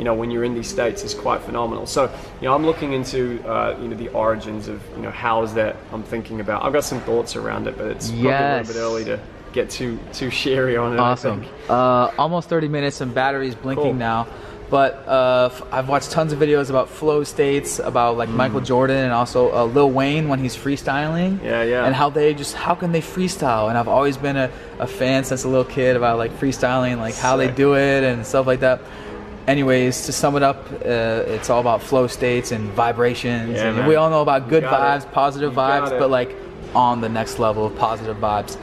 you 0.00 0.04
know 0.04 0.14
when 0.14 0.30
you're 0.30 0.44
in 0.44 0.54
these 0.54 0.66
states 0.76 1.04
is 1.04 1.12
quite 1.12 1.40
phenomenal 1.42 1.84
so 1.84 2.04
you 2.40 2.46
know 2.46 2.54
i'm 2.54 2.64
looking 2.64 2.94
into 2.94 3.20
uh, 3.46 3.76
you 3.82 3.86
know 3.88 3.96
the 3.96 4.08
origins 4.24 4.66
of 4.66 4.80
you 4.96 5.02
know 5.02 5.10
how 5.10 5.42
is 5.42 5.52
that 5.52 5.76
i'm 5.92 6.02
thinking 6.02 6.40
about 6.40 6.64
i've 6.64 6.72
got 6.72 6.84
some 6.84 7.00
thoughts 7.02 7.36
around 7.36 7.68
it 7.68 7.76
but 7.76 7.86
it's 7.88 8.08
probably 8.10 8.30
a 8.30 8.56
little 8.62 8.74
bit 8.74 8.80
early 8.80 9.04
to 9.04 9.20
get 9.52 9.68
too 9.68 9.98
too 10.18 10.30
sherry 10.30 10.76
on 10.78 10.94
it 10.94 10.98
Awesome. 10.98 11.44
Uh, 11.68 12.10
almost 12.18 12.48
30 12.48 12.68
minutes 12.68 13.00
and 13.02 13.12
batteries 13.14 13.54
blinking 13.54 13.84
Cool. 13.84 13.94
now. 13.94 14.26
But 14.70 14.92
uh, 15.08 15.48
f- 15.52 15.62
I've 15.72 15.88
watched 15.88 16.12
tons 16.12 16.32
of 16.32 16.38
videos 16.38 16.70
about 16.70 16.88
flow 16.88 17.24
states, 17.24 17.80
about 17.80 18.16
like 18.16 18.28
Michael 18.28 18.60
Jordan 18.60 18.98
and 18.98 19.12
also 19.12 19.52
uh, 19.52 19.64
Lil 19.64 19.90
Wayne 19.90 20.28
when 20.28 20.38
he's 20.38 20.56
freestyling. 20.56 21.42
Yeah, 21.42 21.64
yeah. 21.64 21.84
And 21.84 21.92
how 21.92 22.08
they 22.10 22.32
just 22.34 22.54
how 22.54 22.76
can 22.76 22.92
they 22.92 23.00
freestyle? 23.02 23.68
And 23.68 23.76
I've 23.76 23.88
always 23.88 24.16
been 24.16 24.36
a, 24.36 24.48
a 24.78 24.86
fan 24.86 25.24
since 25.24 25.42
a 25.42 25.48
little 25.48 25.64
kid 25.64 25.96
about 25.96 26.18
like 26.18 26.30
freestyling, 26.38 26.98
like 26.98 27.16
how 27.16 27.36
they 27.36 27.50
do 27.50 27.74
it 27.74 28.04
and 28.04 28.24
stuff 28.24 28.46
like 28.46 28.60
that. 28.60 28.80
Anyways, 29.50 30.06
to 30.06 30.12
sum 30.12 30.36
it 30.36 30.42
up, 30.44 30.58
uh, 30.72 31.34
it's 31.36 31.50
all 31.50 31.60
about 31.60 31.82
flow 31.82 32.06
states 32.06 32.52
and 32.52 32.70
vibrations. 32.70 33.54
Yeah, 33.56 33.74
and 33.78 33.88
we 33.88 33.96
all 33.96 34.08
know 34.08 34.22
about 34.22 34.48
good 34.48 34.62
vibes, 34.62 35.02
it. 35.04 35.12
positive 35.12 35.52
You 35.54 35.58
vibes, 35.58 35.90
but 35.98 36.08
like 36.08 36.36
on 36.74 37.00
the 37.00 37.08
next 37.08 37.38
level 37.40 37.66
of 37.66 37.76
positive 37.76 38.16
vibes. 38.18 38.56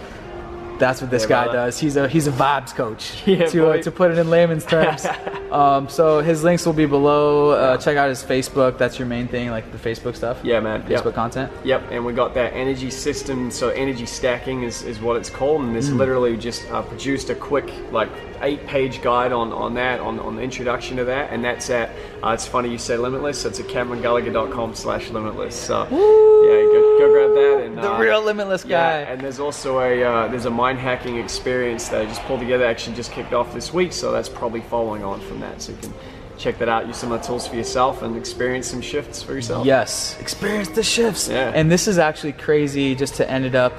That's 0.79 1.01
what 1.01 1.09
this 1.09 1.23
Yeah, 1.23 1.29
guy 1.29 1.43
brother. 1.45 1.57
does. 1.65 1.79
He's 1.79 1.97
a 1.97 2.07
he's 2.07 2.27
a 2.27 2.31
vibes 2.31 2.73
coach. 2.73 3.03
Yeah, 3.25 3.47
to 3.47 3.71
uh, 3.71 3.81
to 3.81 3.91
put 3.91 4.11
it 4.11 4.17
in 4.17 4.29
layman's 4.29 4.63
terms. 4.75 5.05
um, 5.51 5.89
so 5.89 6.21
his 6.21 6.43
links 6.43 6.65
will 6.67 6.73
be 6.73 6.85
below. 6.85 7.49
Uh, 7.49 7.77
check 7.77 7.97
out 7.97 8.07
his 8.09 8.23
Facebook. 8.23 8.77
That's 8.77 8.97
your 8.99 9.07
main 9.07 9.27
thing, 9.27 9.49
like 9.49 9.65
the 9.71 9.77
Facebook 9.89 10.15
stuff. 10.15 10.37
yeah 10.43 10.59
man 10.61 10.83
Facebook 10.83 11.05
Yep. 11.05 11.15
content. 11.15 11.51
Yep, 11.65 11.81
and 11.91 12.05
we 12.05 12.13
got 12.13 12.33
that 12.35 12.53
energy 12.53 12.91
system. 12.91 13.49
So 13.51 13.69
energy 13.69 14.05
stacking 14.05 14.63
is, 14.63 14.83
is 14.83 14.99
what 15.01 15.17
it's 15.17 15.31
called, 15.31 15.61
and 15.61 15.71
Mm. 15.71 15.73
this 15.79 15.89
literally 15.89 16.37
just 16.37 16.61
uh, 16.71 16.81
produced 16.83 17.29
a 17.31 17.35
quick 17.35 17.69
like 17.91 18.09
eight 18.41 18.65
page 18.67 19.01
guide 19.01 19.31
on, 19.31 19.51
on 19.51 19.73
that 19.75 19.99
on, 19.99 20.19
on 20.19 20.35
the 20.35 20.41
introduction 20.41 20.97
to 20.97 21.05
that, 21.05 21.31
and 21.31 21.43
that's 21.43 21.69
at. 21.69 21.89
Uh, 22.23 22.31
it's 22.31 22.47
funny 22.47 22.69
you 22.69 22.77
say 22.77 22.97
limitless. 22.97 23.41
So 23.41 23.49
it's 23.49 23.59
at 23.59 23.67
CameronGallagher.com 23.67 24.75
slash 24.75 25.09
limitless. 25.09 25.55
So 25.55 25.83
yeah, 25.83 25.89
go, 25.89 26.97
go 26.99 27.11
grab 27.11 27.33
that 27.35 27.65
and 27.65 27.77
The 27.77 27.93
uh, 27.93 27.99
real 27.99 28.23
limitless 28.23 28.63
guy. 28.63 29.01
Yeah, 29.01 29.11
and 29.11 29.21
there's 29.21 29.39
also 29.39 29.79
a 29.79 30.03
uh, 30.03 30.27
there's 30.27 30.45
a 30.45 30.51
mind 30.51 30.79
hacking 30.79 31.17
experience 31.17 31.89
that 31.89 32.01
I 32.01 32.05
just 32.05 32.21
pulled 32.23 32.39
together. 32.39 32.65
Actually, 32.65 32.95
just 32.95 33.11
kicked 33.11 33.33
off 33.33 33.53
this 33.53 33.73
week, 33.73 33.93
so 33.93 34.11
that's 34.11 34.29
probably 34.29 34.61
following 34.61 35.03
on 35.03 35.21
from 35.21 35.39
that. 35.41 35.61
So 35.61 35.73
you 35.73 35.77
can 35.77 35.93
check 36.37 36.57
that 36.59 36.69
out. 36.69 36.87
Use 36.87 36.97
some 36.97 37.11
of 37.11 37.21
the 37.21 37.27
tools 37.27 37.47
for 37.47 37.55
yourself 37.55 38.01
and 38.01 38.15
experience 38.15 38.67
some 38.67 38.81
shifts 38.81 39.21
for 39.21 39.33
yourself. 39.33 39.65
Yes, 39.65 40.19
experience 40.19 40.69
the 40.69 40.83
shifts. 40.83 41.27
Yeah. 41.27 41.51
And 41.53 41.71
this 41.71 41.87
is 41.87 41.97
actually 41.97 42.33
crazy. 42.33 42.95
Just 42.95 43.15
to 43.15 43.29
end 43.29 43.45
it 43.45 43.55
up, 43.55 43.73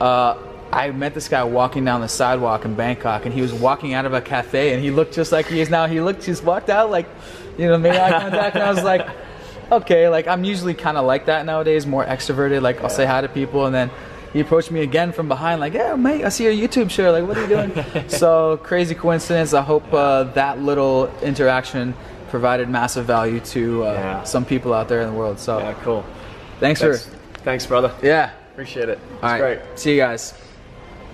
uh, 0.00 0.34
I 0.72 0.90
met 0.92 1.14
this 1.14 1.28
guy 1.28 1.42
walking 1.44 1.84
down 1.84 2.00
the 2.00 2.08
sidewalk 2.08 2.64
in 2.64 2.74
Bangkok, 2.74 3.24
and 3.24 3.34
he 3.34 3.42
was 3.42 3.52
walking 3.52 3.92
out 3.94 4.06
of 4.06 4.14
a 4.14 4.20
cafe, 4.20 4.72
and 4.72 4.82
he 4.82 4.90
looked 4.90 5.14
just 5.14 5.32
like 5.32 5.46
he 5.46 5.60
is 5.60 5.68
now. 5.70 5.86
He 5.86 6.00
looked, 6.00 6.22
just 6.22 6.44
walked 6.44 6.70
out 6.70 6.90
like, 6.90 7.06
you 7.58 7.66
know, 7.68 7.76
made 7.76 7.96
eye 7.96 8.20
contact, 8.20 8.54
and 8.54 8.64
I 8.64 8.70
was 8.70 8.84
like, 8.84 9.08
okay, 9.72 10.08
like 10.08 10.28
I'm 10.28 10.44
usually 10.44 10.74
kind 10.74 10.96
of 10.96 11.04
like 11.06 11.26
that 11.26 11.44
nowadays, 11.46 11.86
more 11.86 12.04
extroverted. 12.04 12.62
Like 12.62 12.80
I'll 12.82 12.88
say 12.90 13.06
hi 13.06 13.20
to 13.20 13.28
people, 13.28 13.66
and 13.66 13.74
then. 13.74 13.90
He 14.32 14.38
approached 14.38 14.70
me 14.70 14.82
again 14.82 15.10
from 15.10 15.26
behind, 15.26 15.58
like, 15.58 15.74
"Yeah, 15.74 15.96
mate, 15.96 16.24
I 16.24 16.28
see 16.28 16.44
your 16.44 16.52
YouTube 16.52 16.88
show. 16.88 17.10
Like, 17.10 17.26
what 17.26 17.36
are 17.36 17.40
you 17.40 17.48
doing?" 17.48 18.08
so 18.08 18.58
crazy 18.62 18.94
coincidence. 18.94 19.54
I 19.54 19.60
hope 19.60 19.92
uh, 19.92 20.22
that 20.34 20.60
little 20.60 21.10
interaction 21.20 21.94
provided 22.28 22.68
massive 22.68 23.06
value 23.06 23.40
to 23.40 23.86
uh, 23.86 23.92
Yeah. 23.92 24.22
some 24.22 24.44
people 24.44 24.72
out 24.72 24.86
there 24.88 25.00
in 25.00 25.08
the 25.08 25.12
world. 25.18 25.40
So, 25.40 25.58
Yeah, 25.58 25.74
cool. 25.82 26.04
thanks, 26.60 26.80
Thanks, 26.80 27.06
for 27.06 27.16
thanks, 27.42 27.66
brother. 27.66 27.92
yeah. 28.04 28.30
Appreciate 28.52 28.88
it. 28.88 29.00
It's 29.14 29.24
All 29.24 29.30
right, 29.30 29.40
great. 29.40 29.58
see 29.76 29.94
you 29.96 30.00
guys 30.00 30.32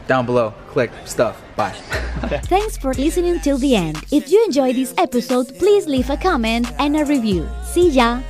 down 0.07 0.27
below. 0.27 0.55
Click 0.69 0.91
stuff. 1.05 1.41
Bye. 1.57 1.71
Thanks 2.45 2.77
for 2.77 2.95
listening 2.95 3.41
till 3.41 3.59
the 3.59 3.77
end. 3.77 4.05
If 4.11 4.31
you 4.31 4.45
enjoyed 4.45 4.77
this 4.77 4.95
episode, 4.99 5.59
please 5.59 5.87
leave 5.87 6.11
a 6.11 6.17
comment 6.17 6.71
and 6.79 6.97
a 6.97 7.05
review. 7.05 7.49
See 7.65 7.91
ya! 7.91 8.21